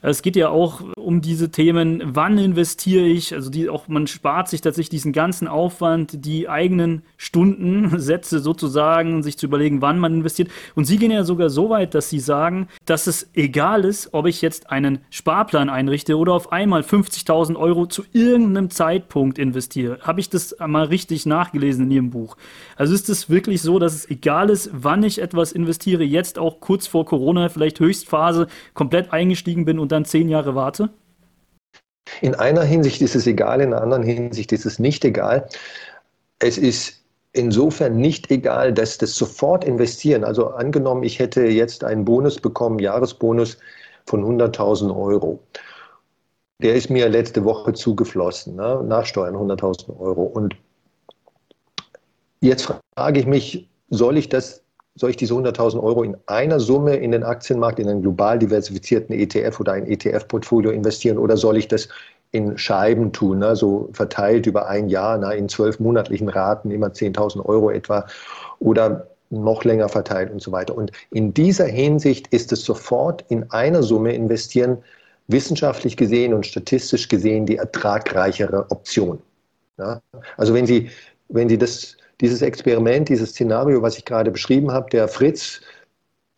Es 0.00 0.22
geht 0.22 0.36
ja 0.36 0.48
auch 0.48 0.82
um 0.96 1.20
diese 1.20 1.50
Themen, 1.50 2.02
wann 2.04 2.38
investiere 2.38 3.04
ich, 3.04 3.34
also 3.34 3.50
die 3.50 3.68
auch, 3.68 3.88
man 3.88 4.06
spart 4.06 4.48
sich 4.48 4.60
tatsächlich 4.60 4.90
diesen 4.90 5.12
ganzen 5.12 5.48
Aufwand, 5.48 6.24
die 6.24 6.48
eigenen 6.48 7.02
Stundensätze 7.16 8.38
sozusagen, 8.38 9.24
sich 9.24 9.38
zu 9.38 9.46
überlegen, 9.46 9.82
wann 9.82 9.98
man 9.98 10.14
investiert. 10.14 10.50
Und 10.76 10.84
Sie 10.84 10.98
gehen 10.98 11.10
ja 11.10 11.24
sogar 11.24 11.50
so 11.50 11.68
weit, 11.68 11.94
dass 11.94 12.10
Sie 12.10 12.20
sagen, 12.20 12.68
dass 12.84 13.08
es 13.08 13.30
egal 13.34 13.84
ist, 13.84 14.14
ob 14.14 14.26
ich 14.26 14.40
jetzt 14.40 14.70
einen 14.70 15.00
Sparplan 15.10 15.68
einrichte 15.68 16.16
oder 16.16 16.32
auf 16.32 16.52
einmal 16.52 16.82
50.000 16.82 17.56
Euro 17.56 17.86
zu 17.86 18.04
irgendeinem 18.12 18.70
Zeitpunkt 18.70 19.36
investiere. 19.36 19.98
Habe 20.02 20.20
ich 20.20 20.30
das 20.30 20.54
mal 20.64 20.84
richtig 20.84 21.26
nachgelesen 21.26 21.86
in 21.86 21.90
Ihrem 21.90 22.10
Buch? 22.10 22.36
Also 22.76 22.94
ist 22.94 23.08
es 23.08 23.28
wirklich 23.28 23.62
so, 23.62 23.80
dass 23.80 23.94
es 23.94 24.08
egal 24.08 24.48
ist, 24.50 24.70
wann 24.72 25.02
ich 25.02 25.20
etwas 25.20 25.50
investiere, 25.50 26.04
jetzt 26.04 26.38
auch 26.38 26.60
kurz 26.60 26.86
vor 26.86 27.04
Corona, 27.04 27.48
vielleicht 27.48 27.80
Höchstphase, 27.80 28.46
komplett 28.74 29.12
eingestiegen 29.12 29.64
bin 29.64 29.80
und 29.80 29.87
und 29.88 29.92
dann 29.92 30.04
zehn 30.04 30.28
Jahre 30.28 30.54
warte? 30.54 30.90
In 32.20 32.34
einer 32.34 32.62
Hinsicht 32.62 33.00
ist 33.00 33.14
es 33.14 33.26
egal, 33.26 33.62
in 33.62 33.72
einer 33.72 33.80
anderen 33.80 34.02
Hinsicht 34.02 34.52
ist 34.52 34.66
es 34.66 34.78
nicht 34.78 35.02
egal. 35.02 35.48
Es 36.40 36.58
ist 36.58 37.02
insofern 37.32 37.96
nicht 37.96 38.30
egal, 38.30 38.74
dass 38.74 38.98
das 38.98 39.14
sofort 39.14 39.64
investieren, 39.64 40.24
also 40.24 40.48
angenommen, 40.48 41.04
ich 41.04 41.18
hätte 41.18 41.46
jetzt 41.46 41.84
einen 41.84 42.04
Bonus 42.04 42.38
bekommen, 42.38 42.78
Jahresbonus 42.80 43.56
von 44.04 44.22
100.000 44.22 44.94
Euro. 44.94 45.40
Der 46.60 46.74
ist 46.74 46.90
mir 46.90 47.08
letzte 47.08 47.44
Woche 47.44 47.72
zugeflossen, 47.72 48.56
ne? 48.56 48.84
Nachsteuern 48.86 49.36
100.000 49.36 49.98
Euro. 49.98 50.24
Und 50.24 50.54
jetzt 52.40 52.70
frage 52.94 53.20
ich 53.20 53.26
mich, 53.26 53.70
soll 53.88 54.18
ich 54.18 54.28
das 54.28 54.62
soll 54.98 55.10
ich 55.10 55.16
diese 55.16 55.34
100.000 55.34 55.80
Euro 55.82 56.02
in 56.02 56.16
einer 56.26 56.58
Summe 56.58 56.96
in 56.96 57.12
den 57.12 57.22
Aktienmarkt, 57.22 57.78
in 57.78 57.88
einen 57.88 58.02
global 58.02 58.38
diversifizierten 58.38 59.14
ETF 59.14 59.60
oder 59.60 59.72
ein 59.72 59.86
ETF-Portfolio 59.86 60.70
investieren 60.70 61.18
oder 61.18 61.36
soll 61.36 61.56
ich 61.56 61.68
das 61.68 61.88
in 62.32 62.58
Scheiben 62.58 63.12
tun, 63.12 63.38
ne, 63.38 63.56
so 63.56 63.88
verteilt 63.92 64.46
über 64.46 64.68
ein 64.68 64.88
Jahr, 64.88 65.16
ne, 65.16 65.34
in 65.34 65.48
zwölf 65.48 65.80
monatlichen 65.80 66.28
Raten, 66.28 66.70
immer 66.70 66.88
10.000 66.88 67.44
Euro 67.46 67.70
etwa 67.70 68.06
oder 68.58 69.06
noch 69.30 69.64
länger 69.64 69.88
verteilt 69.88 70.30
und 70.32 70.42
so 70.42 70.52
weiter. 70.52 70.76
Und 70.76 70.90
in 71.10 71.32
dieser 71.32 71.66
Hinsicht 71.66 72.26
ist 72.28 72.52
es 72.52 72.64
sofort 72.64 73.24
in 73.28 73.50
einer 73.50 73.82
Summe 73.82 74.12
investieren, 74.14 74.78
wissenschaftlich 75.28 75.96
gesehen 75.96 76.34
und 76.34 76.46
statistisch 76.46 77.08
gesehen 77.08 77.46
die 77.46 77.56
ertragreichere 77.56 78.66
Option. 78.70 79.20
Ja? 79.78 80.00
Also 80.36 80.54
wenn 80.54 80.66
Sie, 80.66 80.90
wenn 81.28 81.48
Sie 81.48 81.58
das 81.58 81.96
dieses 82.20 82.42
Experiment, 82.42 83.08
dieses 83.08 83.30
Szenario, 83.30 83.82
was 83.82 83.98
ich 83.98 84.04
gerade 84.04 84.30
beschrieben 84.30 84.72
habe, 84.72 84.90
der 84.90 85.08
Fritz, 85.08 85.60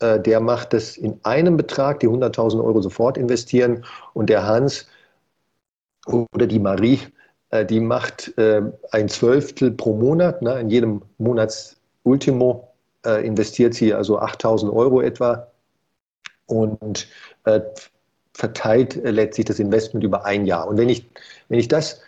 äh, 0.00 0.20
der 0.20 0.40
macht 0.40 0.72
das 0.72 0.96
in 0.96 1.18
einem 1.22 1.56
Betrag, 1.56 2.00
die 2.00 2.08
100.000 2.08 2.62
Euro 2.62 2.82
sofort 2.82 3.16
investieren 3.16 3.84
und 4.14 4.28
der 4.28 4.46
Hans 4.46 4.86
oder 6.06 6.46
die 6.46 6.58
Marie, 6.58 7.00
äh, 7.50 7.64
die 7.64 7.80
macht 7.80 8.36
äh, 8.38 8.62
ein 8.92 9.08
Zwölftel 9.08 9.70
pro 9.70 9.94
Monat, 9.94 10.42
ne, 10.42 10.60
in 10.60 10.70
jedem 10.70 11.02
Monatsultimo 11.18 12.68
äh, 13.04 13.26
investiert 13.26 13.74
sie 13.74 13.94
also 13.94 14.20
8.000 14.20 14.72
Euro 14.72 15.00
etwa 15.00 15.48
und 16.46 17.08
äh, 17.44 17.60
verteilt 18.34 18.96
äh, 18.96 19.10
letztlich 19.10 19.46
das 19.46 19.58
Investment 19.58 20.04
über 20.04 20.24
ein 20.24 20.46
Jahr. 20.46 20.66
Und 20.68 20.78
wenn 20.78 20.88
ich, 20.88 21.08
wenn 21.48 21.58
ich 21.58 21.68
das 21.68 22.00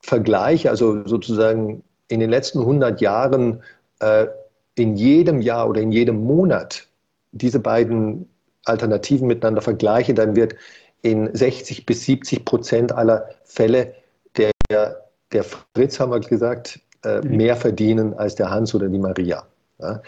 vergleiche, 0.00 0.70
also 0.70 1.06
sozusagen 1.06 1.82
in 2.08 2.20
den 2.20 2.30
letzten 2.30 2.60
100 2.60 3.00
Jahren 3.00 3.62
äh, 4.00 4.26
in 4.74 4.96
jedem 4.96 5.40
Jahr 5.40 5.68
oder 5.68 5.80
in 5.80 5.92
jedem 5.92 6.24
Monat 6.24 6.86
diese 7.32 7.60
beiden 7.60 8.28
Alternativen 8.64 9.26
miteinander 9.26 9.62
vergleiche, 9.62 10.14
dann 10.14 10.36
wird 10.36 10.54
in 11.02 11.34
60 11.34 11.86
bis 11.86 12.04
70 12.04 12.44
Prozent 12.44 12.92
aller 12.92 13.28
Fälle 13.44 13.94
der, 14.36 14.52
der 15.32 15.44
Fritz, 15.44 16.00
haben 16.00 16.12
wir 16.12 16.20
gesagt, 16.20 16.80
äh, 17.04 17.20
mhm. 17.20 17.36
mehr 17.36 17.56
verdienen 17.56 18.14
als 18.14 18.34
der 18.34 18.50
Hans 18.50 18.74
oder 18.74 18.88
die 18.88 18.98
Maria. 18.98 19.46
Ja? 19.78 20.02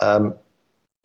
Ähm, 0.00 0.34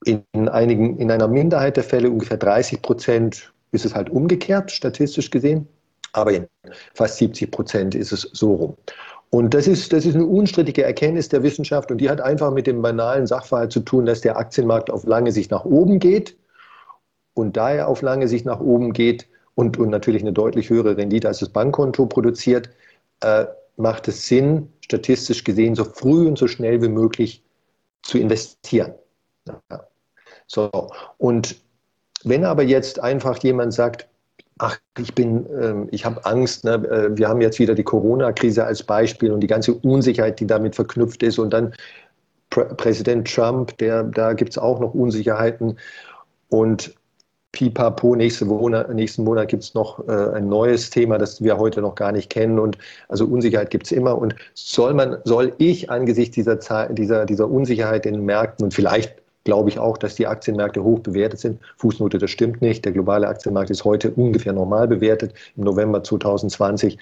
in, 0.06 0.49
einigen, 0.49 0.97
in 0.97 1.12
einer 1.12 1.28
Minderheit 1.28 1.78
der 1.78 1.84
Fälle, 1.84 2.10
ungefähr 2.10 2.38
30 2.38 2.82
Prozent, 2.82 3.54
ist 3.71 3.86
es 3.86 3.95
halt 3.95 4.10
umgekehrt, 4.10 4.71
statistisch 4.71 5.30
gesehen. 5.30 5.67
Aber 6.13 6.32
in 6.32 6.47
fast 6.95 7.17
70 7.17 7.52
Prozent 7.52 7.95
ist 7.95 8.12
es 8.12 8.21
so 8.34 8.54
rum. 8.54 8.78
Und 9.32 9.54
das 9.54 9.68
ist, 9.68 9.94
das 9.94 10.06
ist 10.06 10.15
eine 10.15 10.26
unstrittige 10.26 10.84
Erkenntnis 10.84 11.30
der 11.30 11.44
Wissenschaft 11.44 11.92
und 11.92 12.00
die 12.00 12.10
hat 12.10 12.20
einfach 12.20 12.52
mit 12.52 12.65
dem 12.65 12.82
banalen 12.82 13.28
Sachverhalt 13.28 13.72
zu 13.72 13.82
tun, 13.82 14.06
dass 14.06 14.22
der 14.22 14.38
Aktienmarkt 14.38 14.89
auf 14.89 15.04
lange 15.04 15.32
Sicht 15.32 15.52
nach 15.52 15.65
oben 15.65 16.00
geht. 16.00 16.36
Und 17.36 17.56
da 17.56 17.72
er 17.72 17.88
auf 17.88 18.02
lange 18.02 18.28
Sicht 18.28 18.46
nach 18.46 18.60
oben 18.60 18.92
geht 18.92 19.28
und, 19.54 19.78
und 19.78 19.89
natürlich 19.89 20.24
eine 20.24 20.34
deutlich 20.34 20.70
höhere 20.70 20.98
Rendite 20.98 21.28
als 21.28 21.39
das 21.39 21.50
Bankkonto 21.50 22.08
produziert, 22.08 22.70
äh, 23.22 23.46
macht 23.78 24.08
es 24.08 24.28
Sinn, 24.28 24.74
statistisch 24.82 25.44
gesehen, 25.44 25.76
so 25.76 25.86
früh 25.86 26.28
und 26.28 26.38
so 26.38 26.48
schnell 26.48 26.82
wie 26.82 26.89
möglich 26.89 27.44
zu 28.02 28.18
investieren. 28.18 28.94
Ja. 29.48 29.84
So, 30.48 30.89
und 31.18 31.56
wenn 32.24 32.44
aber 32.44 32.63
jetzt 32.63 33.00
einfach 33.00 33.38
jemand 33.44 33.74
sagt, 33.74 34.08
ach, 34.60 34.78
ich 35.00 35.15
bin, 35.15 35.45
äh, 35.48 35.88
ich 35.91 36.06
habe 36.06 36.26
Angst, 36.26 36.63
ne? 36.63 36.74
Äh, 36.74 37.17
wir 37.17 37.28
haben 37.28 37.41
jetzt 37.41 37.60
wieder 37.60 37.76
die 37.76 37.84
Corona-Krise 37.84 38.63
als 38.65 38.84
Beispiel 38.84 39.32
und 39.32 39.41
die 39.41 39.48
ganze 39.48 39.74
Unsicherheit, 39.74 40.39
die 40.39 40.48
damit 40.48 40.76
verknüpft 40.76 41.24
ist 41.24 41.39
und 41.39 41.52
dann 41.52 41.74
Pr 42.50 42.65
Präsident 42.76 43.34
Trump, 43.34 43.78
der, 43.78 44.04
da 44.04 44.34
gibt 44.34 44.52
es 44.52 44.58
auch 44.58 44.80
noch 44.80 44.93
Unsicherheiten 44.93 45.78
und 46.50 46.95
Pipapo, 47.52 48.15
nächste 48.15 48.45
Monat, 48.45 48.93
nächsten 48.93 49.24
Monat 49.24 49.48
gibt 49.48 49.63
es 49.63 49.74
noch 49.74 50.08
äh, 50.08 50.12
ein 50.36 50.48
neues 50.48 50.91
Thema, 50.91 51.17
das 51.17 51.43
wir 51.43 51.58
heute 51.58 51.82
noch 51.82 51.95
gar 51.95 52.12
nicht 52.12 52.30
kennen. 52.30 52.60
Und 52.60 52.78
also 53.08 53.26
Unsicherheit 53.26 53.72
gibt 53.72 53.88
es 53.88 53.91
immer. 53.91 54.17
Und 54.17 54.36
soll 54.54 54.93
man, 54.93 55.17
soll 55.24 55.54
ich 55.58 55.89
angesichts 55.89 56.36
dieser, 56.36 56.58
dieser, 56.89 57.26
dieser 57.26 57.50
Unsicherheit 57.50 58.06
in 58.06 58.13
den 58.13 58.26
Märkten 58.26 58.65
und 58.65 58.74
vielleicht 58.74 59.18
glaube 59.43 59.69
ich 59.69 59.80
auch, 59.80 59.97
dass 59.97 60.15
die 60.15 60.28
Aktienmärkte 60.28 60.84
hoch 60.84 60.99
bewertet 60.99 61.39
sind. 61.39 61.60
Fußnote, 61.78 62.17
das 62.17 62.30
stimmt 62.30 62.62
nicht. 62.62 62.86
Der 62.86 62.91
globale 62.91 63.28
Aktienmarkt 63.28 63.69
ist 63.69 63.86
heute 63.86 64.12
ungefähr 64.12 64.54
normal 64.54 64.88
bewertet 64.88 65.34
im 65.56 65.63
November 65.63 66.04
2020. 66.04 66.97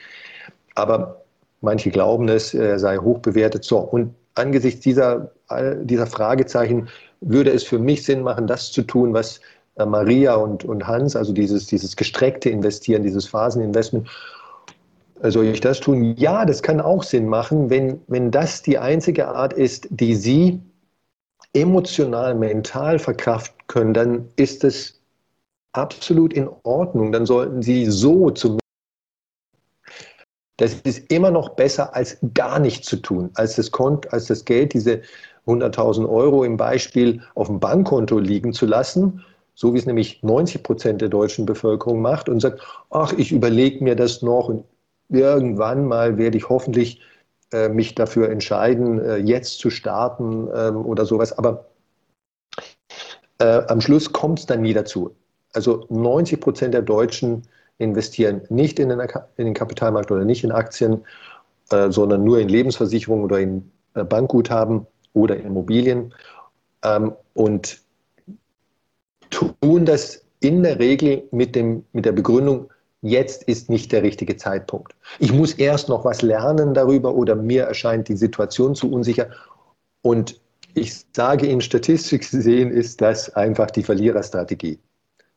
Aber 0.75 1.21
manche 1.61 1.89
glauben 1.89 2.29
es, 2.29 2.53
er 2.53 2.79
sei 2.79 2.97
hoch 2.97 3.19
bewertet. 3.19 3.63
So, 3.63 3.79
und 3.79 4.13
angesichts 4.35 4.81
dieser, 4.81 5.31
dieser 5.81 6.07
Fragezeichen 6.07 6.87
würde 7.21 7.51
es 7.51 7.63
für 7.63 7.79
mich 7.79 8.05
Sinn 8.05 8.21
machen, 8.21 8.45
das 8.45 8.71
zu 8.71 8.83
tun, 8.83 9.13
was 9.13 9.41
äh, 9.75 9.85
Maria 9.85 10.35
und, 10.35 10.63
und 10.63 10.87
Hans, 10.87 11.15
also 11.15 11.33
dieses, 11.33 11.65
dieses 11.65 11.95
gestreckte 11.95 12.49
Investieren, 12.49 13.03
dieses 13.03 13.27
Phaseninvestment, 13.27 14.07
soll 15.23 15.45
ich 15.45 15.61
das 15.61 15.79
tun? 15.79 16.15
Ja, 16.15 16.45
das 16.45 16.61
kann 16.61 16.79
auch 16.79 17.01
Sinn 17.01 17.27
machen, 17.27 17.71
wenn, 17.71 17.99
wenn 18.07 18.29
das 18.29 18.61
die 18.61 18.77
einzige 18.77 19.27
Art 19.27 19.51
ist, 19.51 19.87
die 19.89 20.13
Sie 20.13 20.61
emotional, 21.57 22.35
mental 22.35 22.99
verkraften 22.99 23.57
können, 23.67 23.93
dann 23.93 24.29
ist 24.35 24.63
es 24.63 25.01
absolut 25.73 26.33
in 26.33 26.49
Ordnung. 26.63 27.11
Dann 27.11 27.25
sollten 27.25 27.61
Sie 27.61 27.85
so 27.85 28.29
zumindest. 28.29 28.61
Das 30.57 30.73
ist 30.73 31.11
immer 31.11 31.29
noch 31.29 31.49
besser, 31.49 31.95
als 31.95 32.17
gar 32.33 32.59
nichts 32.59 32.87
zu 32.87 32.97
tun, 32.97 33.29
als 33.35 33.55
das, 33.57 33.69
Kont 33.69 34.11
als 34.11 34.25
das 34.25 34.43
Geld, 34.43 34.73
diese 34.73 35.01
100.000 35.45 36.09
Euro 36.09 36.43
im 36.43 36.57
Beispiel 36.57 37.21
auf 37.35 37.47
dem 37.47 37.59
Bankkonto 37.59 38.17
liegen 38.17 38.53
zu 38.53 38.65
lassen, 38.65 39.23
so 39.53 39.73
wie 39.73 39.77
es 39.77 39.85
nämlich 39.85 40.23
90 40.23 40.63
Prozent 40.63 41.01
der 41.01 41.09
deutschen 41.09 41.45
Bevölkerung 41.45 42.01
macht 42.01 42.27
und 42.27 42.39
sagt, 42.39 42.61
ach, 42.89 43.13
ich 43.13 43.31
überlege 43.31 43.83
mir 43.83 43.95
das 43.95 44.21
noch 44.23 44.49
und 44.49 44.65
irgendwann 45.09 45.85
mal 45.87 46.17
werde 46.17 46.37
ich 46.37 46.49
hoffentlich 46.49 47.01
äh, 47.51 47.69
mich 47.69 47.95
dafür 47.95 48.29
entscheiden, 48.29 48.99
äh, 48.99 49.17
jetzt 49.17 49.59
zu 49.59 49.69
starten 49.69 50.49
ähm, 50.53 50.85
oder 50.85 51.05
sowas. 51.05 51.37
Aber 51.37 51.65
äh, 53.39 53.61
am 53.67 53.81
Schluss 53.81 54.11
kommt 54.11 54.39
es 54.39 54.45
dann 54.45 54.61
nie 54.61 54.73
dazu. 54.73 55.15
Also 55.53 55.85
90 55.89 56.39
Prozent 56.39 56.73
der 56.73 56.81
Deutschen 56.81 57.43
investieren 57.77 58.41
nicht 58.49 58.79
in 58.79 58.89
den, 58.89 59.01
in 59.37 59.53
Kapitalmarkt 59.53 60.11
oder 60.11 60.25
nicht 60.25 60.43
in 60.43 60.51
Aktien, 60.51 61.05
sondern 61.69 62.23
nur 62.23 62.39
in 62.39 62.47
Lebensversicherungen 62.47 63.25
oder 63.25 63.39
in 63.39 63.71
Bankguthaben 63.93 64.87
oder 65.13 65.37
Immobilien 65.37 66.13
ähm, 66.83 67.13
und 67.33 67.81
tun 69.29 69.85
das 69.85 70.25
in 70.39 70.63
der 70.63 70.79
Regel 70.79 71.23
mit, 71.31 71.55
dem, 71.55 71.83
mit 71.93 72.05
der 72.05 72.11
Begründung, 72.11 72.71
jetzt 73.01 73.43
ist 73.43 73.69
nicht 73.69 73.91
der 73.91 74.03
richtige 74.03 74.37
Zeitpunkt. 74.37 74.95
Ich 75.19 75.31
muss 75.31 75.53
erst 75.53 75.89
noch 75.89 76.05
was 76.05 76.21
lernen 76.21 76.73
darüber 76.73 77.13
oder 77.15 77.35
mir 77.35 77.63
erscheint 77.63 78.07
die 78.07 78.17
Situation 78.17 78.75
zu 78.75 78.91
unsicher. 78.91 79.29
Und 80.01 80.39
ich 80.73 81.05
sage 81.13 81.47
Ihnen, 81.47 81.61
statistisch 81.61 82.31
gesehen 82.31 82.71
ist 82.71 83.01
das 83.01 83.35
einfach 83.35 83.71
die 83.71 83.83
Verliererstrategie. 83.83 84.79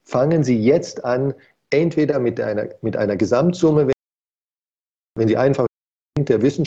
Fangen 0.05 0.45
Sie 0.45 0.59
jetzt 0.59 1.05
an, 1.05 1.35
entweder 1.71 2.19
mit 2.19 2.41
einer, 2.41 2.69
mit 2.83 2.97
einer 2.97 3.17
Gesamtsumme, 3.17 3.93
wenn 5.17 5.29
Sie 5.29 5.37
einfach 5.37 5.67
der 6.19 6.43
Wissenschaft 6.43 6.67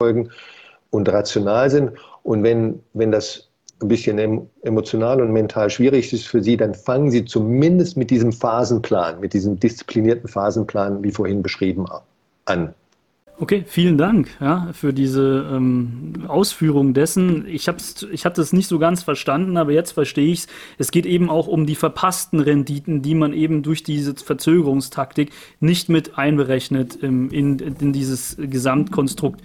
folgen 0.00 0.30
und 0.90 1.08
rational 1.08 1.70
sind. 1.70 1.98
Und 2.22 2.42
wenn, 2.42 2.82
wenn 2.92 3.10
das 3.10 3.50
ein 3.82 3.88
bisschen 3.88 4.48
emotional 4.62 5.20
und 5.20 5.32
mental 5.32 5.70
schwierig 5.70 6.12
ist 6.12 6.26
für 6.26 6.42
Sie, 6.42 6.56
dann 6.56 6.74
fangen 6.74 7.10
Sie 7.10 7.24
zumindest 7.24 7.96
mit 7.96 8.10
diesem 8.10 8.32
Phasenplan, 8.32 9.20
mit 9.20 9.34
diesem 9.34 9.58
disziplinierten 9.58 10.28
Phasenplan, 10.28 11.02
wie 11.02 11.10
vorhin 11.10 11.42
beschrieben, 11.42 11.86
an. 12.46 12.74
Okay, 13.36 13.64
vielen 13.66 13.98
Dank 13.98 14.28
ja, 14.40 14.68
für 14.72 14.92
diese 14.92 15.48
ähm, 15.52 16.24
Ausführung 16.28 16.94
dessen. 16.94 17.48
Ich 17.48 17.66
habe 17.66 17.78
ich 18.12 18.24
hab 18.24 18.34
das 18.34 18.52
nicht 18.52 18.68
so 18.68 18.78
ganz 18.78 19.02
verstanden, 19.02 19.56
aber 19.56 19.72
jetzt 19.72 19.90
verstehe 19.90 20.30
ich 20.30 20.40
es. 20.40 20.46
Es 20.78 20.90
geht 20.92 21.04
eben 21.04 21.28
auch 21.30 21.48
um 21.48 21.66
die 21.66 21.74
verpassten 21.74 22.38
Renditen, 22.38 23.02
die 23.02 23.16
man 23.16 23.32
eben 23.32 23.64
durch 23.64 23.82
diese 23.82 24.14
Verzögerungstaktik 24.14 25.32
nicht 25.58 25.88
mit 25.88 26.16
einberechnet 26.16 27.02
ähm, 27.02 27.28
in, 27.30 27.58
in 27.58 27.92
dieses 27.92 28.36
Gesamtkonstrukt. 28.38 29.40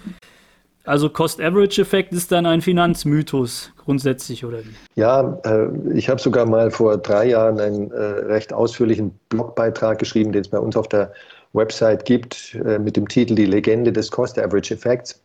Also 0.85 1.09
Cost-Average-Effekt 1.09 2.13
ist 2.13 2.31
dann 2.31 2.45
ein 2.45 2.61
Finanzmythos 2.61 3.71
grundsätzlich, 3.77 4.45
oder 4.45 4.59
wie? 4.59 4.73
Ja, 4.95 5.39
äh, 5.45 5.67
ich 5.93 6.09
habe 6.09 6.19
sogar 6.19 6.45
mal 6.45 6.71
vor 6.71 6.97
drei 6.97 7.27
Jahren 7.27 7.59
einen 7.59 7.91
äh, 7.91 8.01
recht 8.01 8.53
ausführlichen 8.53 9.11
Blogbeitrag 9.29 9.99
geschrieben, 9.99 10.31
den 10.31 10.41
es 10.41 10.47
bei 10.47 10.59
uns 10.59 10.75
auf 10.75 10.87
der 10.87 11.11
Website 11.53 12.05
gibt, 12.05 12.55
äh, 12.65 12.79
mit 12.79 12.95
dem 12.95 13.07
Titel 13.07 13.35
Die 13.35 13.45
Legende 13.45 13.91
des 13.91 14.09
Cost-Average-Effekts. 14.09 15.21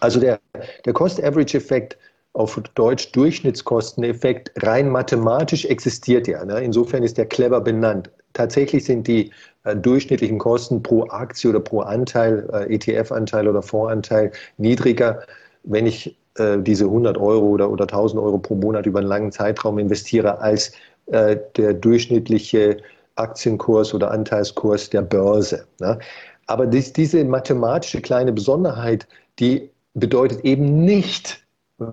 Also 0.00 0.20
der, 0.20 0.40
der 0.84 0.92
Cost-Average-Effekt 0.92 1.96
auf 2.32 2.60
Deutsch 2.74 3.12
Durchschnittskosteneffekt 3.12 4.50
rein 4.64 4.90
mathematisch 4.90 5.64
existiert 5.66 6.26
ja. 6.26 6.44
Ne? 6.44 6.60
Insofern 6.60 7.02
ist 7.02 7.16
der 7.16 7.26
clever 7.26 7.60
benannt. 7.60 8.10
Tatsächlich 8.34 8.84
sind 8.84 9.06
die 9.06 9.30
äh, 9.64 9.74
durchschnittlichen 9.74 10.38
Kosten 10.38 10.82
pro 10.82 11.04
Aktie 11.08 11.48
oder 11.48 11.60
pro 11.60 11.80
Anteil, 11.80 12.48
äh, 12.52 12.74
ETF-Anteil 12.74 13.48
oder 13.48 13.62
Fondsanteil 13.62 14.32
niedriger, 14.58 15.22
wenn 15.62 15.86
ich 15.86 16.18
äh, 16.36 16.58
diese 16.58 16.84
100 16.84 17.16
Euro 17.16 17.46
oder, 17.46 17.70
oder 17.70 17.84
1000 17.84 18.20
Euro 18.20 18.38
pro 18.38 18.56
Monat 18.56 18.86
über 18.86 18.98
einen 18.98 19.08
langen 19.08 19.32
Zeitraum 19.32 19.78
investiere, 19.78 20.40
als 20.40 20.72
der 21.06 21.74
durchschnittliche 21.74 22.78
Aktienkurs 23.16 23.92
oder 23.92 24.10
Anteilskurs 24.10 24.88
der 24.88 25.02
Börse. 25.02 25.66
Ne? 25.78 25.98
Aber 26.46 26.66
dies, 26.66 26.94
diese 26.94 27.22
mathematische 27.24 28.00
kleine 28.00 28.32
Besonderheit, 28.32 29.06
die 29.38 29.70
bedeutet 29.92 30.42
eben 30.46 30.82
nicht, 30.82 31.44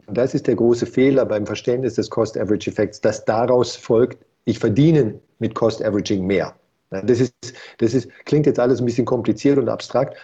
das 0.08 0.34
ist 0.34 0.47
der 0.47 0.56
große 0.56 0.86
Fehler 0.86 1.25
beim 1.25 1.45
Verständnis 1.45 1.95
des 1.95 2.10
Cost-Average-Effekts, 2.10 3.01
dass 3.01 3.25
daraus 3.25 3.75
folgt, 3.75 4.23
ich 4.45 4.60
verdiene 4.60 5.19
mit 5.39 5.56
Cost-Averaging 5.56 6.25
mehr. 6.25 6.56
Das, 6.89 7.19
ist, 7.19 7.34
das 7.77 7.93
ist, 7.93 8.10
klingt 8.25 8.45
jetzt 8.45 8.60
alles 8.60 8.80
ein 8.80 8.86
bisschen 8.86 9.06
kompliziert 9.06 9.58
und 9.58 9.69
abstrakt, 9.69 10.17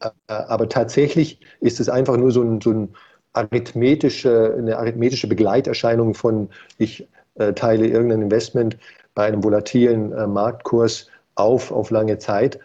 äh, 0.00 0.10
aber 0.26 0.68
tatsächlich 0.68 1.40
ist 1.60 1.80
es 1.80 1.88
einfach 1.88 2.16
nur 2.16 2.30
so, 2.30 2.42
ein, 2.42 2.60
so 2.60 2.70
ein 2.70 2.94
arithmetische, 3.32 4.54
eine 4.56 4.78
arithmetische 4.78 5.26
Begleiterscheinung 5.26 6.14
von, 6.14 6.48
ich 6.78 7.08
äh, 7.34 7.52
teile 7.52 7.86
irgendein 7.86 8.22
Investment 8.22 8.78
bei 9.14 9.26
einem 9.26 9.42
volatilen 9.42 10.12
äh, 10.12 10.26
Marktkurs 10.26 11.08
auf, 11.34 11.72
auf 11.72 11.90
lange 11.90 12.18
Zeit. 12.18 12.60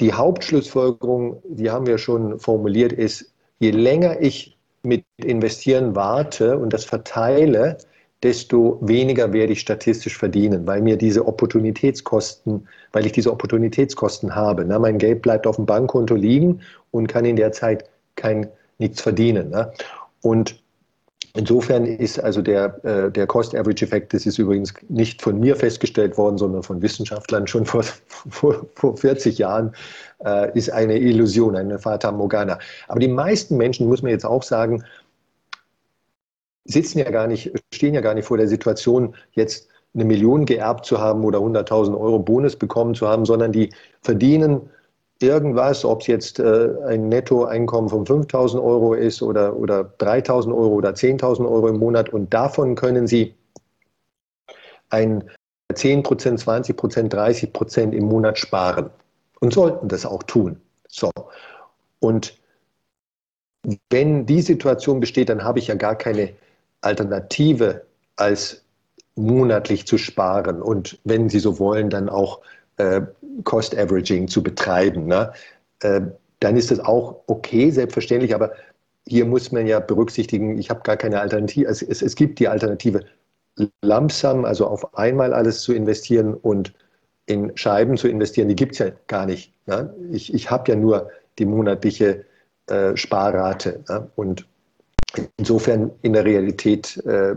Die 0.00 0.12
Hauptschlussfolgerung, 0.12 1.42
die 1.44 1.70
haben 1.70 1.86
wir 1.86 1.98
schon 1.98 2.38
formuliert, 2.38 2.92
ist, 2.92 3.32
je 3.60 3.70
länger 3.70 4.20
ich 4.20 4.58
mit 4.82 5.04
Investieren 5.16 5.94
warte 5.94 6.58
und 6.58 6.72
das 6.72 6.84
verteile, 6.84 7.78
desto 8.22 8.78
weniger 8.80 9.32
werde 9.32 9.52
ich 9.52 9.60
statistisch 9.60 10.16
verdienen, 10.16 10.66
weil 10.66 10.80
mir 10.80 10.96
diese 10.96 11.26
Opportunitätskosten, 11.26 12.68
weil 12.92 13.06
ich 13.06 13.12
diese 13.12 13.32
Opportunitätskosten 13.32 14.34
habe. 14.34 14.64
Ne? 14.64 14.78
Mein 14.78 14.98
Geld 14.98 15.22
bleibt 15.22 15.46
auf 15.46 15.56
dem 15.56 15.66
Bankkonto 15.66 16.14
liegen 16.14 16.60
und 16.90 17.08
kann 17.08 17.24
in 17.24 17.36
der 17.36 17.52
Zeit 17.52 17.84
kein 18.14 18.48
nichts 18.78 19.00
verdienen. 19.00 19.50
Ne? 19.50 19.72
Und 20.20 20.62
Insofern 21.34 21.86
ist 21.86 22.20
also 22.20 22.42
der, 22.42 22.84
äh, 22.84 23.10
der 23.10 23.26
Cost-Average-Effekt, 23.26 24.12
das 24.12 24.26
ist 24.26 24.38
übrigens 24.38 24.74
nicht 24.90 25.22
von 25.22 25.40
mir 25.40 25.56
festgestellt 25.56 26.18
worden, 26.18 26.36
sondern 26.36 26.62
von 26.62 26.82
Wissenschaftlern 26.82 27.46
schon 27.46 27.64
vor, 27.64 27.82
vor, 28.28 28.66
vor 28.74 28.96
40 28.98 29.38
Jahren, 29.38 29.74
äh, 30.26 30.56
ist 30.56 30.70
eine 30.70 30.98
Illusion, 30.98 31.56
eine 31.56 31.78
Fata 31.78 32.12
Morgana. 32.12 32.58
Aber 32.86 33.00
die 33.00 33.08
meisten 33.08 33.56
Menschen, 33.56 33.88
muss 33.88 34.02
man 34.02 34.10
jetzt 34.10 34.26
auch 34.26 34.42
sagen, 34.42 34.84
sitzen 36.64 36.98
ja 36.98 37.10
gar 37.10 37.26
nicht, 37.26 37.52
stehen 37.72 37.94
ja 37.94 38.00
gar 38.00 38.14
nicht 38.14 38.26
vor 38.26 38.36
der 38.36 38.48
Situation, 38.48 39.14
jetzt 39.32 39.68
eine 39.94 40.04
Million 40.04 40.46
geerbt 40.46 40.86
zu 40.86 40.98
haben 40.98 41.24
oder 41.24 41.38
100.000 41.38 41.98
Euro 41.98 42.18
Bonus 42.18 42.56
bekommen 42.56 42.94
zu 42.94 43.06
haben, 43.06 43.24
sondern 43.24 43.52
die 43.52 43.70
verdienen 44.00 44.70
irgendwas, 45.20 45.84
ob 45.84 46.00
es 46.00 46.06
jetzt 46.06 46.38
äh, 46.38 46.70
ein 46.86 47.08
Nettoeinkommen 47.08 47.90
von 47.90 48.06
5.000 48.06 48.62
Euro 48.62 48.94
ist 48.94 49.22
oder, 49.22 49.56
oder 49.56 49.92
3.000 49.98 50.48
Euro 50.48 50.74
oder 50.74 50.90
10.000 50.90 51.48
Euro 51.48 51.68
im 51.68 51.78
Monat 51.78 52.08
und 52.08 52.32
davon 52.32 52.74
können 52.74 53.06
Sie 53.06 53.34
ein 54.90 55.30
10 55.72 56.02
Prozent, 56.02 56.40
20 56.40 56.76
Prozent, 56.76 57.12
30 57.12 57.52
Prozent 57.52 57.94
im 57.94 58.04
Monat 58.04 58.38
sparen 58.38 58.90
und 59.40 59.52
sollten 59.52 59.88
das 59.88 60.04
auch 60.04 60.22
tun. 60.22 60.60
So. 60.88 61.10
Und 62.00 62.38
wenn 63.90 64.26
die 64.26 64.42
Situation 64.42 65.00
besteht, 65.00 65.28
dann 65.28 65.44
habe 65.44 65.60
ich 65.60 65.68
ja 65.68 65.74
gar 65.74 65.94
keine 65.94 66.34
Alternative 66.82 67.86
als 68.16 68.64
monatlich 69.14 69.86
zu 69.86 69.98
sparen 69.98 70.62
und 70.62 70.98
wenn 71.04 71.28
Sie 71.28 71.38
so 71.38 71.58
wollen, 71.58 71.90
dann 71.90 72.08
auch 72.08 72.40
äh, 72.76 73.02
Cost 73.44 73.76
Averaging 73.76 74.28
zu 74.28 74.42
betreiben. 74.42 75.06
Ne? 75.06 75.32
Äh, 75.80 76.02
dann 76.40 76.56
ist 76.56 76.70
das 76.70 76.80
auch 76.80 77.22
okay, 77.26 77.70
selbstverständlich, 77.70 78.34
aber 78.34 78.52
hier 79.06 79.24
muss 79.24 79.52
man 79.52 79.66
ja 79.66 79.80
berücksichtigen, 79.80 80.58
ich 80.58 80.70
habe 80.70 80.82
gar 80.82 80.96
keine 80.96 81.20
Alternative. 81.20 81.66
Es, 81.66 81.82
es, 81.82 82.02
es 82.02 82.14
gibt 82.14 82.38
die 82.38 82.48
Alternative, 82.48 83.04
Lampsam, 83.82 84.44
also 84.44 84.66
auf 84.66 84.96
einmal 84.96 85.34
alles 85.34 85.60
zu 85.60 85.74
investieren 85.74 86.34
und 86.34 86.72
in 87.26 87.56
Scheiben 87.56 87.96
zu 87.96 88.08
investieren, 88.08 88.48
die 88.48 88.56
gibt 88.56 88.72
es 88.72 88.78
ja 88.78 88.86
gar 89.06 89.26
nicht. 89.26 89.52
Ne? 89.66 89.94
Ich, 90.10 90.32
ich 90.32 90.50
habe 90.50 90.70
ja 90.72 90.76
nur 90.76 91.10
die 91.38 91.44
monatliche 91.44 92.24
äh, 92.66 92.96
Sparrate. 92.96 93.84
Ne? 93.88 94.10
Und 94.16 94.46
insofern 95.36 95.90
in 96.02 96.12
der 96.12 96.24
Realität 96.24 96.96
äh, 97.04 97.34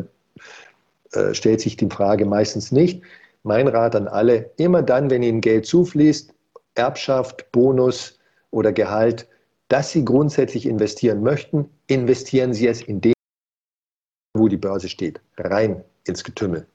äh, 1.12 1.34
stellt 1.34 1.62
sich 1.62 1.78
die 1.78 1.90
Frage 1.90 2.26
meistens 2.26 2.72
nicht. 2.72 3.02
Mein 3.44 3.68
Rat 3.68 3.96
an 3.96 4.08
alle, 4.08 4.52
immer 4.58 4.82
dann, 4.82 5.10
wenn 5.10 5.24
Ihnen 5.24 5.42
Geld 5.42 5.66
zufließt, 5.66 6.34
Erbschaft, 6.76 7.52
Bonus 7.52 8.20
oder 8.52 8.74
Gehalt, 8.74 9.28
dass 9.68 9.92
Sie 9.92 10.04
grundsätzlich 10.04 10.66
investieren 10.66 11.24
möchten, 11.24 11.70
investieren 11.88 12.54
Sie 12.54 12.68
es 12.68 12.82
in 12.82 13.02
dem, 13.02 13.14
wo 14.34 14.48
die 14.48 14.58
Börse 14.58 14.90
steht, 14.90 15.22
rein 15.38 15.84
ins 16.06 16.24
Getümmel. 16.24 16.68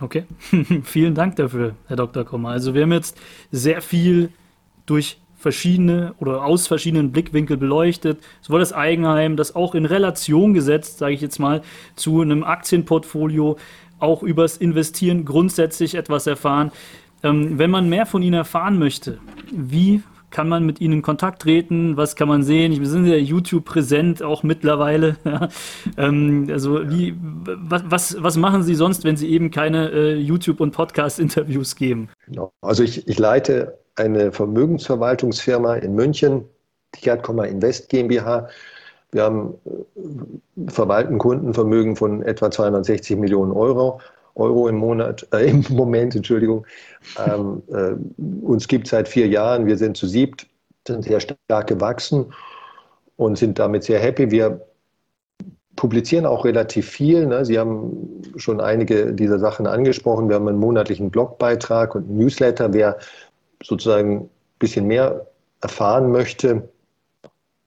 Okay, 0.00 0.24
vielen 0.82 1.14
Dank 1.14 1.36
dafür, 1.36 1.74
Herr 1.86 1.96
Dr. 1.96 2.24
Kommer. 2.24 2.50
Also 2.50 2.74
wir 2.74 2.82
haben 2.82 2.92
jetzt 2.92 3.16
sehr 3.50 3.80
viel 3.80 4.30
durch 4.84 5.18
verschiedene 5.46 6.12
oder 6.18 6.44
aus 6.44 6.66
verschiedenen 6.66 7.12
Blickwinkeln 7.12 7.60
beleuchtet, 7.60 8.18
sowohl 8.40 8.58
das 8.58 8.72
Eigenheim, 8.72 9.36
das 9.36 9.54
auch 9.54 9.76
in 9.76 9.84
Relation 9.84 10.54
gesetzt, 10.54 10.98
sage 10.98 11.14
ich 11.14 11.20
jetzt 11.20 11.38
mal, 11.38 11.62
zu 11.94 12.20
einem 12.20 12.42
Aktienportfolio, 12.42 13.56
auch 14.00 14.24
übers 14.24 14.56
Investieren 14.56 15.24
grundsätzlich 15.24 15.94
etwas 15.94 16.26
erfahren. 16.26 16.72
Ähm, 17.22 17.60
wenn 17.60 17.70
man 17.70 17.88
mehr 17.88 18.06
von 18.06 18.22
Ihnen 18.22 18.34
erfahren 18.34 18.76
möchte, 18.80 19.18
wie 19.52 20.02
kann 20.30 20.48
man 20.48 20.66
mit 20.66 20.80
Ihnen 20.80 20.94
in 20.94 21.02
Kontakt 21.02 21.42
treten? 21.42 21.96
Was 21.96 22.16
kann 22.16 22.26
man 22.26 22.42
sehen? 22.42 22.76
Wir 22.76 22.88
sind 22.88 23.06
ja 23.06 23.14
YouTube 23.14 23.66
präsent, 23.66 24.24
auch 24.24 24.42
mittlerweile. 24.42 25.16
ähm, 25.96 26.48
also 26.50 26.90
wie, 26.90 27.14
was, 27.20 27.84
was, 27.86 28.16
was 28.20 28.36
machen 28.36 28.64
Sie 28.64 28.74
sonst, 28.74 29.04
wenn 29.04 29.16
Sie 29.16 29.30
eben 29.30 29.52
keine 29.52 29.92
äh, 29.92 30.16
YouTube- 30.16 30.58
und 30.58 30.72
Podcast-Interviews 30.72 31.76
geben? 31.76 32.08
Also 32.62 32.82
ich, 32.82 33.06
ich 33.06 33.16
leite 33.20 33.78
eine 33.96 34.32
Vermögensverwaltungsfirma 34.32 35.76
in 35.76 35.94
München, 35.94 36.44
die 36.94 37.00
Gerd 37.02 37.28
Invest 37.28 37.88
GmbH. 37.88 38.48
Wir 39.12 39.22
haben 39.24 39.54
äh, 39.64 40.70
verwalten 40.70 41.18
Kundenvermögen 41.18 41.96
von 41.96 42.22
etwa 42.22 42.50
260 42.50 43.16
Millionen 43.16 43.52
Euro. 43.52 44.00
Euro 44.34 44.68
im 44.68 44.76
Monat, 44.76 45.26
äh, 45.32 45.50
im 45.50 45.64
Moment, 45.70 46.14
Entschuldigung. 46.14 46.66
Ähm, 47.26 47.62
äh, 47.68 47.94
uns 48.44 48.68
gibt 48.68 48.86
es 48.86 48.90
seit 48.90 49.08
vier 49.08 49.26
Jahren, 49.28 49.66
wir 49.66 49.76
sind 49.78 49.96
zu 49.96 50.06
siebt, 50.06 50.46
sind 50.86 51.04
sehr 51.04 51.20
stark 51.20 51.66
gewachsen 51.66 52.32
und 53.16 53.38
sind 53.38 53.58
damit 53.58 53.84
sehr 53.84 53.98
happy. 53.98 54.30
Wir 54.30 54.60
publizieren 55.74 56.26
auch 56.26 56.44
relativ 56.44 56.88
viel. 56.88 57.26
Ne? 57.26 57.44
Sie 57.44 57.58
haben 57.58 58.22
schon 58.36 58.60
einige 58.60 59.12
dieser 59.12 59.38
Sachen 59.38 59.66
angesprochen. 59.66 60.28
Wir 60.28 60.36
haben 60.36 60.48
einen 60.48 60.58
monatlichen 60.58 61.10
Blogbeitrag 61.10 61.94
und 61.94 62.10
Newsletter. 62.10 62.72
Wer 62.72 62.98
sozusagen 63.62 64.22
ein 64.22 64.30
bisschen 64.58 64.86
mehr 64.86 65.26
erfahren 65.60 66.10
möchte 66.10 66.68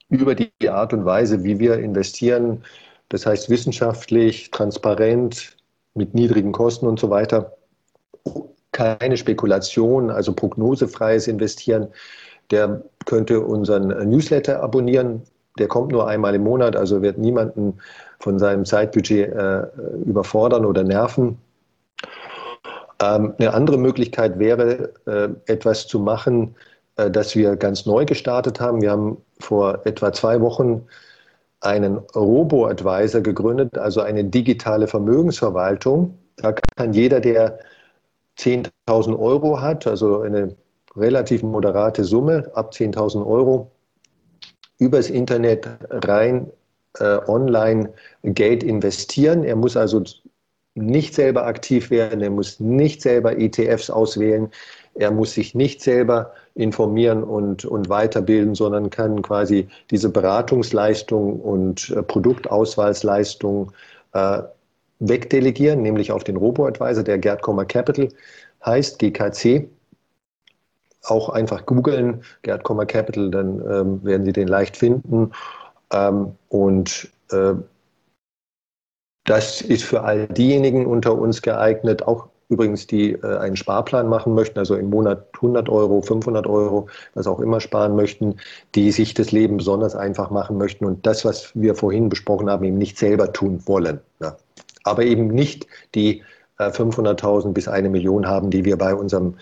über 0.09 0.35
die 0.35 0.69
Art 0.69 0.93
und 0.93 1.05
Weise, 1.05 1.43
wie 1.43 1.59
wir 1.59 1.77
investieren, 1.79 2.63
das 3.09 3.25
heißt 3.25 3.49
wissenschaftlich, 3.49 4.51
transparent, 4.51 5.55
mit 5.95 6.13
niedrigen 6.13 6.51
Kosten 6.51 6.87
und 6.87 6.99
so 6.99 7.09
weiter, 7.09 7.57
keine 8.71 9.17
Spekulation, 9.17 10.09
also 10.09 10.33
prognosefreies 10.33 11.27
Investieren, 11.27 11.87
der 12.51 12.83
könnte 13.05 13.41
unseren 13.41 13.87
Newsletter 14.09 14.61
abonnieren. 14.61 15.23
Der 15.57 15.67
kommt 15.67 15.91
nur 15.91 16.07
einmal 16.07 16.35
im 16.35 16.43
Monat, 16.43 16.75
also 16.75 17.01
wird 17.01 17.17
niemanden 17.17 17.79
von 18.19 18.39
seinem 18.39 18.65
Zeitbudget 18.65 19.31
äh, 19.31 19.67
überfordern 20.05 20.65
oder 20.65 20.83
nerven. 20.83 21.37
Ähm, 23.01 23.33
eine 23.37 23.53
andere 23.53 23.77
Möglichkeit 23.77 24.39
wäre, 24.39 24.93
äh, 25.05 25.29
etwas 25.51 25.87
zu 25.87 25.99
machen, 25.99 26.55
äh, 26.97 27.09
das 27.09 27.35
wir 27.35 27.55
ganz 27.55 27.85
neu 27.85 28.05
gestartet 28.05 28.59
haben. 28.59 28.81
Wir 28.81 28.91
haben 28.91 29.17
vor 29.39 29.85
etwa 29.85 30.11
zwei 30.11 30.41
Wochen 30.41 30.85
einen 31.61 31.97
Robo-Advisor 31.97 33.21
gegründet, 33.21 33.77
also 33.77 34.01
eine 34.01 34.23
digitale 34.23 34.87
Vermögensverwaltung. 34.87 36.17
Da 36.37 36.53
kann 36.53 36.93
jeder, 36.93 37.19
der 37.19 37.59
10.000 38.37 39.17
Euro 39.19 39.61
hat, 39.61 39.85
also 39.87 40.21
eine 40.21 40.55
relativ 40.95 41.43
moderate 41.43 42.03
Summe, 42.03 42.49
ab 42.53 42.71
10.000 42.73 43.25
Euro, 43.25 43.71
übers 44.77 45.09
Internet 45.09 45.67
rein 45.89 46.49
äh, 46.99 47.19
online 47.27 47.93
Geld 48.23 48.63
investieren. 48.63 49.43
Er 49.43 49.55
muss 49.55 49.75
also 49.75 50.03
nicht 50.75 51.13
selber 51.13 51.45
aktiv 51.45 51.89
werden, 51.89 52.21
er 52.21 52.29
muss 52.29 52.59
nicht 52.59 53.01
selber 53.01 53.37
ETFs 53.37 53.89
auswählen, 53.89 54.49
er 54.95 55.11
muss 55.11 55.33
sich 55.33 55.55
nicht 55.55 55.81
selber 55.81 56.33
informieren 56.55 57.23
und, 57.23 57.65
und 57.65 57.89
weiterbilden, 57.89 58.55
sondern 58.55 58.89
kann 58.89 59.21
quasi 59.21 59.67
diese 59.91 60.09
Beratungsleistung 60.09 61.39
und 61.39 61.89
äh, 61.91 62.03
Produktauswahlsleistung 62.03 63.71
äh, 64.13 64.41
wegdelegieren, 64.99 65.81
nämlich 65.81 66.11
auf 66.11 66.23
den 66.23 66.35
Robo-Advisor, 66.35 67.03
der 67.03 67.17
Gerd 67.17 67.41
Kommer 67.41 67.65
Capital 67.65 68.09
heißt, 68.65 68.99
GKC. 68.99 69.69
Auch 71.05 71.29
einfach 71.29 71.65
googeln, 71.65 72.23
Gerd 72.41 72.63
Kommer 72.63 72.85
Capital, 72.85 73.31
dann 73.31 73.61
ähm, 73.61 74.03
werden 74.03 74.25
Sie 74.25 74.33
den 74.33 74.49
leicht 74.49 74.75
finden. 74.75 75.31
Ähm, 75.93 76.33
und 76.49 77.09
äh, 77.31 77.53
das 79.29 79.61
ist 79.61 79.83
für 79.83 80.01
all 80.01 80.27
diejenigen 80.27 80.87
unter 80.87 81.15
uns 81.15 81.41
geeignet, 81.41 82.07
auch 82.07 82.27
übrigens, 82.49 82.87
die 82.87 83.11
äh, 83.11 83.37
einen 83.37 83.55
Sparplan 83.55 84.09
machen 84.09 84.33
möchten, 84.33 84.57
also 84.57 84.75
im 84.75 84.89
Monat 84.89 85.27
100 85.35 85.69
Euro, 85.69 86.01
500 86.01 86.47
Euro, 86.47 86.87
was 87.13 87.27
auch 87.27 87.39
immer 87.39 87.61
sparen 87.61 87.95
möchten, 87.95 88.37
die 88.73 88.91
sich 88.91 89.13
das 89.13 89.31
Leben 89.31 89.57
besonders 89.57 89.95
einfach 89.95 90.31
machen 90.31 90.57
möchten 90.57 90.85
und 90.85 91.05
das, 91.05 91.23
was 91.25 91.51
wir 91.53 91.75
vorhin 91.75 92.09
besprochen 92.09 92.49
haben, 92.49 92.65
eben 92.65 92.79
nicht 92.79 92.97
selber 92.97 93.31
tun 93.31 93.61
wollen. 93.67 93.99
Ja. 94.19 94.35
Aber 94.83 95.03
eben 95.03 95.27
nicht 95.27 95.67
die 95.93 96.23
äh, 96.57 96.69
500.000 96.69 97.53
bis 97.53 97.67
eine 97.67 97.89
Million 97.89 98.27
haben, 98.27 98.49
die 98.49 98.65
wir 98.65 98.77
bei 98.77 98.95
unserem 98.95 99.35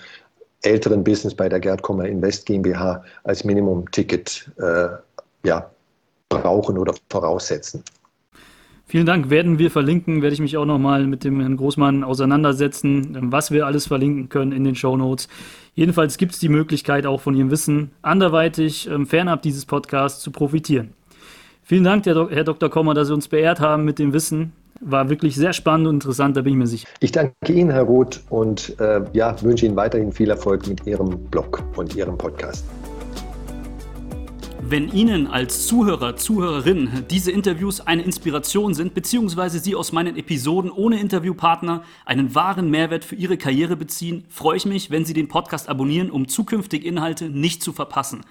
älteren 0.63 1.03
Business 1.03 1.33
bei 1.33 1.47
der 1.47 1.61
Gerd 1.61 1.81
Kommer 1.81 2.05
Invest 2.05 2.45
GmbH 2.45 3.03
als 3.23 3.45
Minimum-Ticket 3.45 4.51
äh, 4.57 4.87
ja, 5.47 5.69
brauchen 6.27 6.77
oder 6.77 6.93
voraussetzen. 7.09 7.83
Vielen 8.89 9.05
Dank. 9.05 9.29
Werden 9.29 9.59
wir 9.59 9.69
verlinken, 9.69 10.21
werde 10.21 10.33
ich 10.33 10.39
mich 10.39 10.55
auch 10.55 10.65
nochmal 10.65 11.05
mit 11.07 11.25
dem 11.25 11.41
Herrn 11.41 11.57
Großmann 11.57 12.05
auseinandersetzen, 12.05 13.17
was 13.31 13.51
wir 13.51 13.65
alles 13.65 13.85
verlinken 13.85 14.29
können 14.29 14.53
in 14.53 14.63
den 14.63 14.75
Show 14.75 14.95
Notes. 14.95 15.27
Jedenfalls 15.75 16.17
gibt 16.17 16.31
es 16.31 16.39
die 16.39 16.47
Möglichkeit, 16.47 17.05
auch 17.05 17.19
von 17.19 17.35
Ihrem 17.35 17.51
Wissen 17.51 17.91
anderweitig 18.01 18.89
ähm, 18.89 19.05
fernab 19.05 19.41
dieses 19.41 19.65
Podcasts 19.65 20.23
zu 20.23 20.31
profitieren. 20.31 20.93
Vielen 21.63 21.83
Dank, 21.83 22.05
Herr 22.05 22.45
Dr. 22.45 22.69
Kommer, 22.69 22.93
dass 22.93 23.09
Sie 23.09 23.13
uns 23.13 23.27
beehrt 23.27 23.59
haben 23.59 23.83
mit 23.83 23.99
dem 23.99 24.13
Wissen. 24.13 24.53
War 24.79 25.09
wirklich 25.09 25.35
sehr 25.35 25.51
spannend 25.51 25.87
und 25.87 25.95
interessant, 25.95 26.37
da 26.37 26.41
bin 26.41 26.53
ich 26.53 26.59
mir 26.59 26.67
sicher. 26.67 26.87
Ich 27.01 27.11
danke 27.11 27.33
Ihnen, 27.49 27.71
Herr 27.71 27.83
Roth, 27.83 28.21
und 28.29 28.79
äh, 28.79 29.01
ja, 29.11 29.35
wünsche 29.41 29.65
Ihnen 29.65 29.75
weiterhin 29.75 30.13
viel 30.13 30.29
Erfolg 30.29 30.65
mit 30.65 30.87
Ihrem 30.87 31.09
Blog 31.29 31.61
und 31.75 31.93
Ihrem 31.93 32.17
Podcast. 32.17 32.63
Wenn 34.61 34.91
Ihnen 34.91 35.27
als 35.27 35.67
Zuhörer, 35.67 36.17
Zuhörerin 36.17 37.05
diese 37.09 37.31
Interviews 37.31 37.79
eine 37.79 38.01
Inspiration 38.01 38.73
sind, 38.73 38.93
beziehungsweise 38.93 39.59
Sie 39.59 39.75
aus 39.75 39.91
meinen 39.91 40.17
Episoden 40.17 40.71
ohne 40.71 40.99
Interviewpartner 40.99 41.83
einen 42.05 42.35
wahren 42.35 42.69
Mehrwert 42.69 43.05
für 43.05 43.15
Ihre 43.15 43.37
Karriere 43.37 43.75
beziehen, 43.75 44.25
freue 44.29 44.57
ich 44.57 44.65
mich, 44.65 44.91
wenn 44.91 45.05
Sie 45.05 45.13
den 45.13 45.27
Podcast 45.27 45.69
abonnieren, 45.69 46.11
um 46.11 46.27
zukünftige 46.27 46.87
Inhalte 46.87 47.29
nicht 47.29 47.63
zu 47.63 47.71
verpassen. 47.71 48.25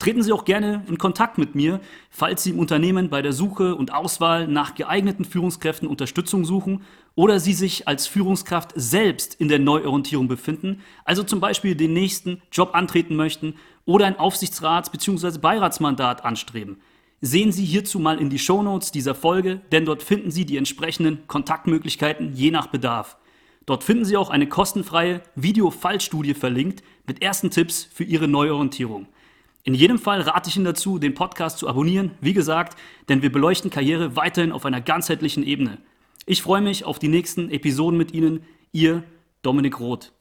Treten 0.00 0.22
Sie 0.22 0.32
auch 0.32 0.46
gerne 0.46 0.82
in 0.88 0.96
Kontakt 0.96 1.36
mit 1.36 1.54
mir, 1.54 1.78
falls 2.08 2.42
Sie 2.42 2.50
im 2.50 2.58
Unternehmen 2.58 3.10
bei 3.10 3.20
der 3.20 3.34
Suche 3.34 3.74
und 3.74 3.92
Auswahl 3.92 4.48
nach 4.48 4.74
geeigneten 4.74 5.26
Führungskräften 5.26 5.86
Unterstützung 5.86 6.46
suchen 6.46 6.84
oder 7.16 7.38
Sie 7.38 7.52
sich 7.52 7.86
als 7.86 8.06
Führungskraft 8.06 8.72
selbst 8.76 9.34
in 9.34 9.48
der 9.48 9.58
Neuorientierung 9.58 10.26
befinden, 10.26 10.80
also 11.04 11.22
zum 11.22 11.40
Beispiel 11.40 11.74
den 11.74 11.92
nächsten 11.92 12.40
Job 12.50 12.70
antreten 12.72 13.14
möchten 13.14 13.56
oder 13.84 14.06
ein 14.06 14.18
Aufsichtsrats- 14.18 14.90
bzw. 14.90 15.38
Beiratsmandat 15.38 16.24
anstreben. 16.24 16.80
Sehen 17.20 17.52
Sie 17.52 17.64
hierzu 17.64 17.98
mal 17.98 18.18
in 18.18 18.30
die 18.30 18.38
Shownotes 18.38 18.92
dieser 18.92 19.14
Folge, 19.14 19.60
denn 19.72 19.84
dort 19.84 20.02
finden 20.02 20.30
Sie 20.30 20.46
die 20.46 20.56
entsprechenden 20.56 21.26
Kontaktmöglichkeiten 21.26 22.32
je 22.34 22.50
nach 22.50 22.68
Bedarf. 22.68 23.18
Dort 23.66 23.84
finden 23.84 24.04
Sie 24.04 24.16
auch 24.16 24.30
eine 24.30 24.48
kostenfreie 24.48 25.22
Video-Fallstudie 25.34 26.34
verlinkt 26.34 26.82
mit 27.06 27.22
ersten 27.22 27.50
Tipps 27.50 27.88
für 27.92 28.04
Ihre 28.04 28.26
Neuorientierung. 28.26 29.06
In 29.64 29.74
jedem 29.74 29.98
Fall 29.98 30.22
rate 30.22 30.48
ich 30.48 30.56
Ihnen 30.56 30.64
dazu, 30.64 30.98
den 30.98 31.12
Podcast 31.12 31.58
zu 31.58 31.68
abonnieren, 31.68 32.12
wie 32.22 32.32
gesagt, 32.32 32.78
denn 33.10 33.20
wir 33.20 33.30
beleuchten 33.30 33.70
Karriere 33.70 34.16
weiterhin 34.16 34.52
auf 34.52 34.64
einer 34.64 34.80
ganzheitlichen 34.80 35.44
Ebene. 35.44 35.78
Ich 36.24 36.40
freue 36.40 36.62
mich 36.62 36.84
auf 36.84 36.98
die 36.98 37.08
nächsten 37.08 37.50
Episoden 37.50 37.98
mit 37.98 38.14
Ihnen. 38.14 38.44
Ihr 38.72 39.02
Dominik 39.42 39.78
Roth. 39.78 40.12